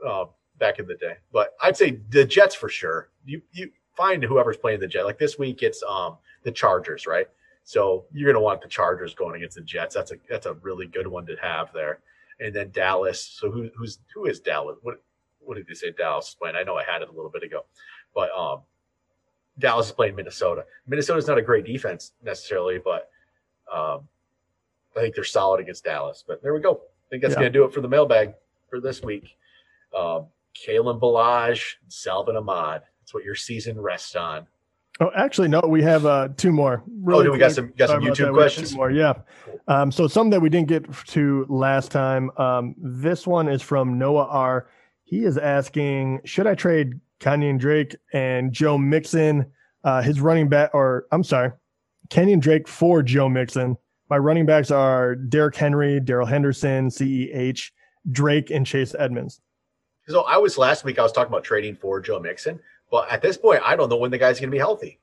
uh, 0.05 0.25
back 0.59 0.79
in 0.79 0.87
the 0.87 0.95
day. 0.95 1.15
But 1.33 1.55
I'd 1.61 1.75
say 1.75 1.99
the 2.09 2.23
Jets 2.23 2.55
for 2.55 2.69
sure. 2.69 3.09
You 3.25 3.41
you 3.51 3.69
find 3.95 4.23
whoever's 4.23 4.57
playing 4.57 4.79
the 4.79 4.87
Jet. 4.87 5.03
Like 5.03 5.19
this 5.19 5.37
week, 5.37 5.61
it's 5.61 5.83
um 5.83 6.17
the 6.43 6.51
Chargers, 6.51 7.05
right? 7.05 7.27
So 7.65 8.05
you're 8.13 8.31
gonna 8.31 8.43
want 8.43 8.61
the 8.61 8.67
Chargers 8.69 9.13
going 9.13 9.35
against 9.35 9.57
the 9.57 9.63
Jets. 9.63 9.93
That's 9.93 10.11
a 10.11 10.15
that's 10.29 10.45
a 10.45 10.53
really 10.53 10.85
good 10.87 11.07
one 11.07 11.25
to 11.25 11.35
have 11.41 11.73
there. 11.73 11.99
And 12.39 12.55
then 12.55 12.69
Dallas. 12.71 13.21
So 13.21 13.51
who 13.51 13.69
who's 13.75 13.99
who 14.13 14.25
is 14.27 14.39
Dallas? 14.39 14.77
What 14.83 15.01
what 15.39 15.55
did 15.57 15.67
they 15.67 15.73
say 15.73 15.91
Dallas 15.91 16.29
is 16.29 16.35
playing? 16.35 16.55
I 16.55 16.63
know 16.63 16.75
I 16.77 16.83
had 16.83 17.01
it 17.01 17.09
a 17.09 17.11
little 17.11 17.29
bit 17.31 17.43
ago, 17.43 17.65
but 18.15 18.29
um. 18.31 18.61
Dallas 19.57 19.85
is 19.85 19.93
playing 19.93 20.15
Minnesota. 20.17 20.65
Minnesota's 20.85 21.27
not 21.27 21.37
a 21.37 21.41
great 21.41 21.65
defense 21.65 22.11
necessarily, 22.21 22.77
but 22.77 23.09
um, 23.73 24.05
I 24.97 24.99
think 24.99 25.15
they're 25.15 25.23
solid 25.23 25.61
against 25.61 25.85
Dallas. 25.85 26.25
But 26.27 26.43
there 26.43 26.53
we 26.53 26.59
go. 26.59 26.73
I 26.73 27.09
think 27.09 27.21
that's 27.21 27.35
Yeah. 27.35 27.39
going 27.39 27.53
to 27.53 27.59
do 27.59 27.63
it 27.63 27.73
for 27.73 27.79
the 27.79 27.87
mailbag 27.87 28.33
for 28.69 28.81
this 28.81 29.01
week. 29.01 29.37
Um, 29.97 30.25
Kalen 30.55 30.99
Ballage, 30.99 31.75
Salvon 31.87 32.35
Ahmed. 32.35 32.81
That's 32.99 33.13
what 33.13 33.23
your 33.23 33.35
season 33.35 33.79
rests 33.79 34.17
on. 34.17 34.45
Oh, 35.01 35.11
actually, 35.15 35.49
no, 35.49 35.61
we 35.61 35.81
have 35.81 36.05
uh, 36.05 36.29
two 36.37 36.51
more. 36.51 36.83
Really 37.01 37.21
oh, 37.21 37.23
do 37.23 37.31
we 37.33 37.37
got 37.37 37.51
some 37.51 37.73
got 37.77 37.89
some 37.89 38.01
YouTube 38.01 38.07
have 38.07 38.17
two 38.17 38.33
questions? 38.33 38.73
more, 38.73 38.91
yeah. 38.91 39.13
Um, 39.67 39.91
so 39.91 40.07
some 40.07 40.29
that 40.29 40.41
we 40.41 40.49
didn't 40.49 40.69
get 40.69 40.85
to 41.07 41.45
last 41.49 41.91
time. 41.91 42.31
Um, 42.37 42.75
this 42.77 43.27
one 43.27 43.49
is 43.49 43.61
from 43.61 43.97
Noah 43.97 44.27
R. 44.27 44.69
He 45.03 45.25
is 45.25 45.37
asking, 45.37 46.21
should 46.23 46.47
I 46.47 46.55
trade 46.55 46.99
Kenyon 47.19 47.57
Drake 47.57 47.95
and 48.13 48.53
Joe 48.53 48.77
Mixon, 48.77 49.45
uh, 49.83 50.01
his 50.01 50.21
running 50.21 50.47
back, 50.47 50.71
or 50.73 51.07
I'm 51.11 51.23
sorry, 51.23 51.51
Kenyon 52.09 52.39
Drake 52.39 52.67
for 52.67 53.03
Joe 53.03 53.27
Mixon. 53.27 53.77
My 54.09 54.17
running 54.17 54.45
backs 54.45 54.71
are 54.71 55.15
Derrick 55.15 55.55
Henry, 55.55 55.99
Darrell 55.99 56.27
Henderson, 56.27 56.89
CEH, 56.89 57.71
Drake, 58.11 58.51
and 58.51 58.65
Chase 58.65 58.95
Edmonds. 58.97 59.41
So 60.07 60.21
I 60.21 60.37
was 60.37 60.57
last 60.57 60.83
week. 60.83 60.99
I 60.99 61.01
was 61.01 61.11
talking 61.11 61.33
about 61.33 61.43
trading 61.43 61.75
for 61.75 61.99
Joe 61.99 62.19
Mixon, 62.19 62.59
but 62.91 63.11
at 63.11 63.21
this 63.21 63.37
point, 63.37 63.61
I 63.65 63.75
don't 63.75 63.89
know 63.89 63.97
when 63.97 64.11
the 64.11 64.17
guy's 64.17 64.39
going 64.39 64.49
to 64.49 64.55
be 64.55 64.59
healthy. 64.59 64.99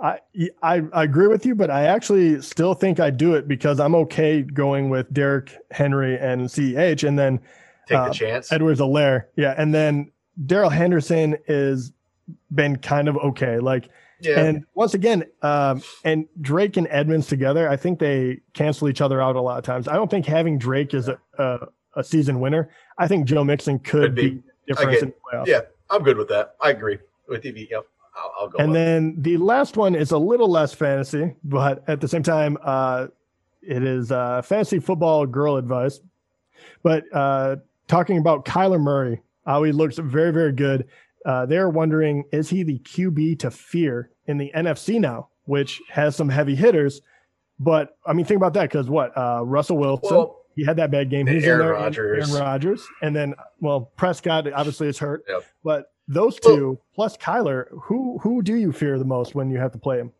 I, 0.00 0.18
I 0.62 0.82
I 0.92 1.04
agree 1.04 1.28
with 1.28 1.46
you, 1.46 1.54
but 1.54 1.70
I 1.70 1.84
actually 1.84 2.40
still 2.42 2.74
think 2.74 2.98
I 2.98 3.10
do 3.10 3.34
it 3.34 3.46
because 3.46 3.78
I'm 3.80 3.94
okay 3.96 4.42
going 4.42 4.90
with 4.90 5.12
Derrick 5.12 5.52
Henry 5.70 6.18
and 6.18 6.50
CH, 6.50 7.04
and 7.04 7.18
then 7.18 7.40
Take 7.86 7.98
Uh, 7.98 8.08
the 8.08 8.14
chance. 8.14 8.52
Edwards-Helaire. 8.52 9.24
Yeah, 9.36 9.54
and 9.56 9.74
then 9.74 10.10
Darrell 10.46 10.70
Henderson 10.70 11.36
is 11.46 11.92
been 12.54 12.76
kind 12.76 13.08
of 13.08 13.16
okay. 13.18 13.58
Like, 13.58 13.88
yeah, 14.20 14.40
and 14.40 14.64
once 14.74 14.94
again, 14.94 15.24
um, 15.42 15.82
and 16.04 16.26
Drake 16.40 16.76
and 16.76 16.86
Edmonds 16.90 17.26
together, 17.26 17.68
I 17.68 17.76
think 17.76 17.98
they 17.98 18.40
cancel 18.54 18.88
each 18.88 19.00
other 19.00 19.20
out 19.20 19.34
a 19.36 19.40
lot 19.40 19.58
of 19.58 19.64
times. 19.64 19.88
I 19.88 19.94
don't 19.94 20.10
think 20.10 20.26
having 20.26 20.58
Drake 20.58 20.94
is 20.94 21.08
a 21.08 21.18
a, 21.38 21.66
a 21.96 22.04
season 22.04 22.38
winner. 22.40 22.70
I 22.98 23.08
think 23.08 23.26
Joe 23.26 23.42
Mixon 23.44 23.78
could, 23.80 24.02
Could 24.02 24.14
be. 24.14 24.30
be, 24.30 24.42
difference 24.68 24.94
get- 24.94 25.02
in 25.02 25.08
the 25.08 25.14
playoffs. 25.36 25.46
yeah, 25.46 25.60
I'm 25.90 26.02
good 26.02 26.16
with 26.16 26.28
that. 26.28 26.54
I 26.60 26.70
agree 26.70 26.98
Yep, 27.70 27.86
I'll, 28.16 28.32
I'll 28.40 28.48
go. 28.48 28.58
And 28.58 28.70
it. 28.70 28.74
then 28.74 29.14
the 29.18 29.36
last 29.36 29.76
one 29.76 29.94
is 29.94 30.10
a 30.10 30.18
little 30.18 30.48
less 30.50 30.72
fantasy, 30.72 31.34
but 31.44 31.84
at 31.88 32.00
the 32.00 32.08
same 32.08 32.22
time, 32.22 32.58
uh, 32.62 33.08
it 33.62 33.82
is 33.82 34.10
uh, 34.10 34.42
fantasy 34.42 34.78
football 34.78 35.26
girl 35.26 35.56
advice. 35.56 36.00
But 36.82 37.04
uh, 37.12 37.56
talking 37.88 38.18
about 38.18 38.44
Kyler 38.44 38.80
Murray, 38.80 39.22
how 39.46 39.62
he 39.62 39.72
looks 39.72 39.98
very, 39.98 40.32
very 40.32 40.52
good. 40.52 40.88
Uh, 41.24 41.46
they're 41.46 41.68
wondering 41.68 42.24
is 42.32 42.50
he 42.50 42.62
the 42.62 42.78
QB 42.80 43.38
to 43.40 43.50
fear 43.50 44.10
in 44.26 44.38
the 44.38 44.50
NFC 44.54 45.00
now, 45.00 45.28
which 45.44 45.80
has 45.90 46.16
some 46.16 46.28
heavy 46.28 46.54
hitters. 46.54 47.00
But 47.60 47.96
I 48.04 48.12
mean, 48.12 48.26
think 48.26 48.38
about 48.38 48.54
that 48.54 48.70
because 48.70 48.88
what 48.88 49.16
uh, 49.16 49.42
Russell 49.44 49.78
Wilson, 49.78 50.16
Well, 50.16 50.40
he 50.56 50.64
had 50.64 50.76
that 50.78 50.90
bad 50.90 51.10
game. 51.10 51.26
He's 51.26 51.44
Aaron 51.44 51.60
in 51.60 51.66
there. 51.66 51.74
Rodgers. 51.74 52.30
Aaron 52.30 52.42
Rodgers, 52.42 52.86
and 53.02 53.14
then 53.14 53.34
well, 53.60 53.92
Prescott 53.96 54.52
obviously 54.52 54.88
is 54.88 54.98
hurt. 54.98 55.24
Yep. 55.28 55.44
But 55.62 55.91
those 56.12 56.38
two 56.38 56.78
plus 56.94 57.16
Kyler, 57.16 57.66
who 57.82 58.18
who 58.18 58.42
do 58.42 58.54
you 58.54 58.72
fear 58.72 58.98
the 58.98 59.04
most 59.04 59.34
when 59.34 59.50
you 59.50 59.58
have 59.58 59.72
to 59.72 59.78
play 59.78 59.98
him? 59.98 60.12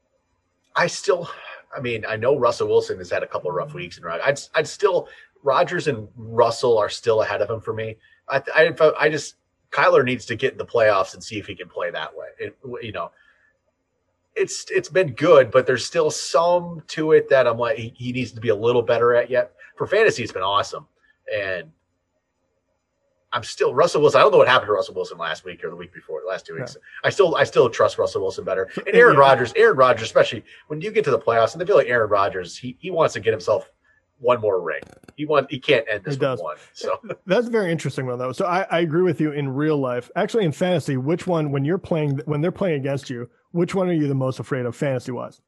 I 0.75 0.87
still, 0.87 1.29
I 1.77 1.81
mean, 1.81 2.05
I 2.09 2.17
know 2.17 2.39
Russell 2.39 2.69
Wilson 2.69 2.99
has 2.99 3.11
had 3.11 3.23
a 3.23 3.27
couple 3.27 3.51
of 3.51 3.57
rough 3.57 3.75
weeks, 3.75 3.99
and 3.99 4.07
I'd, 4.07 4.41
I'd 4.55 4.67
still, 4.67 5.09
Rodgers 5.43 5.87
and 5.87 6.09
Russell 6.17 6.79
are 6.79 6.89
still 6.89 7.23
ahead 7.23 7.43
of 7.43 7.51
him 7.51 7.61
for 7.61 7.75
me. 7.75 7.97
I, 8.29 8.43
I, 8.55 8.93
I 8.99 9.09
just, 9.11 9.35
Kyler 9.71 10.05
needs 10.05 10.25
to 10.27 10.35
get 10.37 10.53
in 10.53 10.59
the 10.59 10.65
playoffs 10.65 11.13
and 11.13 11.23
see 11.23 11.39
if 11.39 11.47
he 11.47 11.55
can 11.55 11.69
play 11.69 11.91
that 11.91 12.17
way. 12.17 12.29
It, 12.39 12.59
you 12.81 12.93
know, 12.93 13.11
it's 14.35 14.65
it's 14.71 14.89
been 14.89 15.13
good, 15.13 15.51
but 15.51 15.67
there's 15.67 15.85
still 15.85 16.11
some 16.11 16.83
to 16.89 17.13
it 17.13 17.29
that 17.29 17.47
I'm 17.47 17.59
like 17.59 17.77
he, 17.77 17.93
he 17.97 18.13
needs 18.13 18.33
to 18.33 18.41
be 18.41 18.49
a 18.49 18.55
little 18.55 18.83
better 18.83 19.15
at 19.15 19.29
yet. 19.29 19.53
For 19.77 19.87
fantasy, 19.87 20.23
it's 20.23 20.33
been 20.33 20.43
awesome, 20.43 20.87
and 21.35 21.71
I'm 23.33 23.43
still 23.43 23.75
Russell 23.75 24.01
Wilson. 24.03 24.21
I 24.21 24.23
don't 24.25 24.33
know 24.33 24.39
what 24.39 24.49
happened 24.49 24.69
to 24.69 24.73
Russell 24.73 24.95
Wilson 24.95 25.19
last 25.19 25.45
week 25.45 25.65
or 25.65 25.71
the 25.71 25.77
week 25.77 25.93
before, 25.93 26.21
the 26.23 26.29
last 26.29 26.45
two 26.47 26.55
weeks. 26.55 26.77
I 27.05 27.11
still 27.11 27.35
I 27.37 27.45
still 27.45 27.69
trust 27.71 27.99
Russell 27.99 28.23
Wilson 28.23 28.45
better. 28.45 28.71
And 28.87 28.95
Aaron 28.95 29.15
Yeah. 29.15 29.21
Rodgers, 29.21 29.53
Aaron 29.57 29.77
Rodgers, 29.77 30.05
especially 30.05 30.45
when 30.69 30.81
you 30.81 30.91
get 30.91 31.05
to 31.05 31.11
the 31.11 31.19
playoffs, 31.19 31.55
and 31.55 31.63
I 31.63 31.67
feel 31.67 31.77
like 31.77 31.87
Aaron 31.89 32.11
Rodgers, 32.11 32.57
he 32.57 32.77
he 32.81 32.91
wants 32.91 33.15
to 33.15 33.21
get 33.21 33.31
himself 33.33 33.71
one 34.19 34.41
more 34.41 34.61
ring. 34.61 34.83
He 35.17 35.25
want 35.27 35.51
he 35.51 35.59
can't 35.59 35.85
end 35.91 36.05
this 36.05 36.13
with 36.13 36.21
does. 36.21 36.41
one. 36.41 36.57
So 36.75 37.01
That's 37.27 37.47
a 37.49 37.51
very 37.51 37.73
interesting 37.73 38.07
one 38.07 38.19
though. 38.19 38.33
So 38.33 38.45
I, 38.47 38.63
I 38.71 38.81
agree 38.81 39.03
with 39.03 39.21
you 39.21 39.33
in 39.33 39.49
real 39.49 39.79
life. 39.79 40.11
Actually, 40.15 40.45
in 40.45 40.53
fantasy, 40.53 40.97
which 40.97 41.27
one 41.27 41.51
when 41.51 41.65
you're 41.65 41.79
playing 41.79 42.21
when 42.27 42.41
they're 42.41 42.53
playing 42.53 42.77
against 42.81 43.11
you, 43.11 43.29
which 43.53 43.75
one 43.75 43.89
are 43.89 43.93
you 43.95 44.09
the 44.09 44.15
most 44.15 44.39
afraid 44.41 44.67
of 44.67 44.77
fantasy 44.77 45.11
wise? 45.13 45.41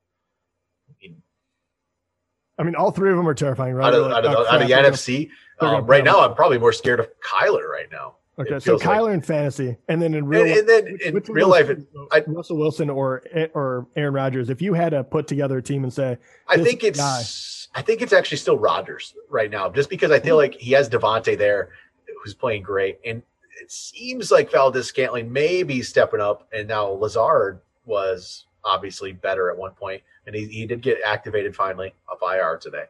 I 2.58 2.62
mean, 2.62 2.74
all 2.76 2.90
three 2.90 3.10
of 3.10 3.16
them 3.16 3.26
are 3.28 3.34
terrifying, 3.34 3.74
right? 3.74 3.86
out 3.88 3.94
of, 3.94 4.02
like, 4.06 4.12
out 4.12 4.24
of, 4.26 4.32
"Oh, 4.36 4.46
out 4.46 4.62
of 4.62 4.68
the 4.68 4.74
NFC, 4.74 5.30
um, 5.60 5.86
right 5.86 6.04
now. 6.04 6.20
I'm 6.20 6.34
probably 6.34 6.58
more 6.58 6.72
scared 6.72 7.00
of 7.00 7.08
Kyler 7.20 7.68
right 7.68 7.88
now. 7.90 8.14
Okay, 8.38 8.50
so 8.54 8.60
feels 8.60 8.84
like- 8.84 8.98
Kyler 8.98 9.14
in 9.14 9.20
fantasy, 9.20 9.76
and 9.88 10.02
then 10.02 10.12
in 10.14 10.26
real 10.26 10.42
And, 10.42 10.50
life, 10.50 10.58
and 10.60 10.68
then 10.68 10.98
in 11.04 11.14
which 11.14 11.28
of 11.28 11.34
real 11.34 11.48
life, 11.48 11.70
I- 12.10 12.24
Russell 12.26 12.56
Wilson 12.56 12.90
or 12.90 13.22
or 13.54 13.86
Aaron 13.96 14.14
Rodgers, 14.14 14.50
if 14.50 14.60
you 14.60 14.74
had 14.74 14.90
to 14.90 15.04
put 15.04 15.26
together 15.28 15.58
a 15.58 15.62
team 15.62 15.84
and 15.84 15.92
say, 15.92 16.18
I 16.48 16.56
think 16.56 16.82
it's 16.84 16.98
guy. 16.98 17.22
I 17.76 17.82
think 17.82 18.02
it's 18.02 18.12
actually 18.12 18.38
still 18.38 18.58
Rodgers 18.58 19.14
right 19.30 19.50
now, 19.50 19.68
just 19.68 19.88
because 19.90 20.10
I 20.10 20.20
feel 20.20 20.36
like 20.36 20.54
he 20.54 20.72
has 20.72 20.88
Davante 20.88 21.36
there, 21.38 21.70
who's 22.22 22.34
playing 22.34 22.62
great, 22.62 22.98
and 23.04 23.22
it 23.60 23.70
seems 23.70 24.30
like 24.32 24.50
Valdes-Scantling 24.50 25.32
may 25.32 25.62
be 25.62 25.80
stepping 25.82 26.20
up, 26.20 26.48
and 26.52 26.66
now 26.68 26.88
Lazard 26.88 27.60
was 27.86 28.44
obviously 28.64 29.12
better 29.12 29.50
at 29.50 29.56
one 29.56 29.72
point, 29.72 30.02
and 30.26 30.34
he, 30.34 30.46
he 30.46 30.66
did 30.66 30.80
get 30.82 30.98
activated 31.04 31.54
finally 31.54 31.94
off 32.08 32.18
IR 32.22 32.56
today, 32.58 32.84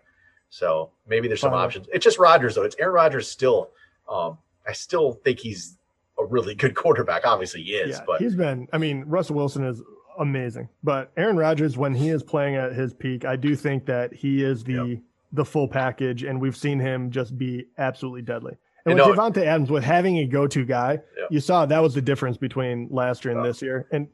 so 0.50 0.90
maybe 1.06 1.28
there's 1.28 1.40
some 1.40 1.50
Finally. 1.50 1.64
options. 1.66 1.86
It's 1.92 2.04
just 2.04 2.18
Rodgers 2.18 2.54
though. 2.54 2.62
It's 2.62 2.76
Aaron 2.78 2.94
Rodgers 2.94 3.28
still. 3.28 3.70
Um, 4.08 4.38
I 4.66 4.72
still 4.72 5.12
think 5.24 5.38
he's 5.40 5.76
a 6.18 6.24
really 6.24 6.54
good 6.62 6.74
quarterback. 6.74 7.26
Obviously, 7.26 7.62
he 7.62 7.72
is, 7.72 7.96
yeah, 7.98 8.04
but 8.06 8.20
he's 8.20 8.34
been. 8.34 8.68
I 8.72 8.78
mean, 8.78 9.04
Russell 9.06 9.36
Wilson 9.36 9.64
is 9.64 9.82
amazing, 10.18 10.68
but 10.82 11.10
Aaron 11.16 11.36
Rodgers, 11.36 11.76
when 11.76 11.94
he 11.94 12.08
is 12.08 12.22
playing 12.22 12.54
at 12.56 12.72
his 12.72 12.94
peak, 12.94 13.24
I 13.24 13.36
do 13.36 13.56
think 13.56 13.86
that 13.86 14.12
he 14.14 14.42
is 14.44 14.62
the 14.64 14.72
Yep. 14.72 14.98
the 15.32 15.44
full 15.44 15.66
package, 15.66 16.22
and 16.22 16.40
we've 16.40 16.56
seen 16.56 16.78
him 16.78 17.10
just 17.10 17.36
be 17.36 17.66
absolutely 17.78 18.22
deadly. 18.22 18.56
And 18.86 18.94
with 18.96 19.04
Davante 19.16 19.38
Adams, 19.44 19.70
with 19.70 19.82
having 19.84 20.18
a 20.18 20.26
go-to 20.26 20.64
guy, 20.64 20.92
Yep. 21.18 21.28
you 21.30 21.40
saw 21.40 21.64
that 21.66 21.82
was 21.82 21.94
the 21.94 22.02
difference 22.02 22.36
between 22.36 22.88
last 22.90 23.24
year 23.24 23.32
and 23.34 23.42
Yeah. 23.42 23.48
this 23.48 23.62
year. 23.62 23.86
And 23.92 24.08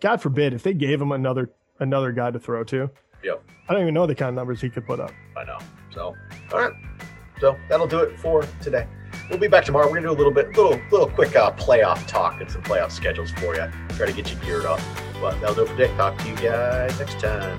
God 0.00 0.20
forbid 0.20 0.52
if 0.52 0.62
they 0.62 0.74
gave 0.74 1.00
him 1.00 1.12
another 1.12 1.50
another 1.78 2.10
guy 2.10 2.30
to 2.30 2.38
throw 2.38 2.64
to. 2.64 2.90
Yep. 3.22 3.42
I 3.68 3.72
don't 3.72 3.82
even 3.82 3.94
know 3.94 4.06
the 4.06 4.14
kind 4.14 4.30
of 4.30 4.34
numbers 4.34 4.60
he 4.60 4.70
could 4.70 4.86
put 4.86 4.98
up. 4.98 5.12
I 5.36 5.44
know. 5.44 5.58
So, 5.92 6.14
all 6.52 6.58
right. 6.60 6.72
So 7.40 7.54
that'll 7.68 7.86
do 7.86 7.98
it 8.00 8.18
for 8.18 8.42
today. 8.62 8.86
We'll 9.28 9.38
be 9.38 9.46
back 9.48 9.64
tomorrow. 9.64 9.86
We're 9.86 9.96
gonna 9.96 10.06
do 10.08 10.12
a 10.12 10.16
little 10.16 10.32
bit, 10.32 10.56
little, 10.56 10.80
little 10.90 11.08
quick 11.08 11.36
uh, 11.36 11.52
playoff 11.52 12.06
talk 12.06 12.40
and 12.40 12.50
some 12.50 12.62
playoff 12.62 12.90
schedules 12.92 13.30
for 13.32 13.54
you. 13.54 13.70
Try 13.90 14.06
to 14.06 14.12
get 14.12 14.30
you 14.30 14.36
geared 14.44 14.64
up. 14.64 14.80
But 15.20 15.38
that'll 15.40 15.54
do 15.54 15.62
it 15.62 15.68
for 15.68 15.76
today. 15.76 15.94
Talk 15.96 16.16
to 16.18 16.28
you 16.28 16.36
guys 16.36 16.98
next 16.98 17.20
time. 17.20 17.58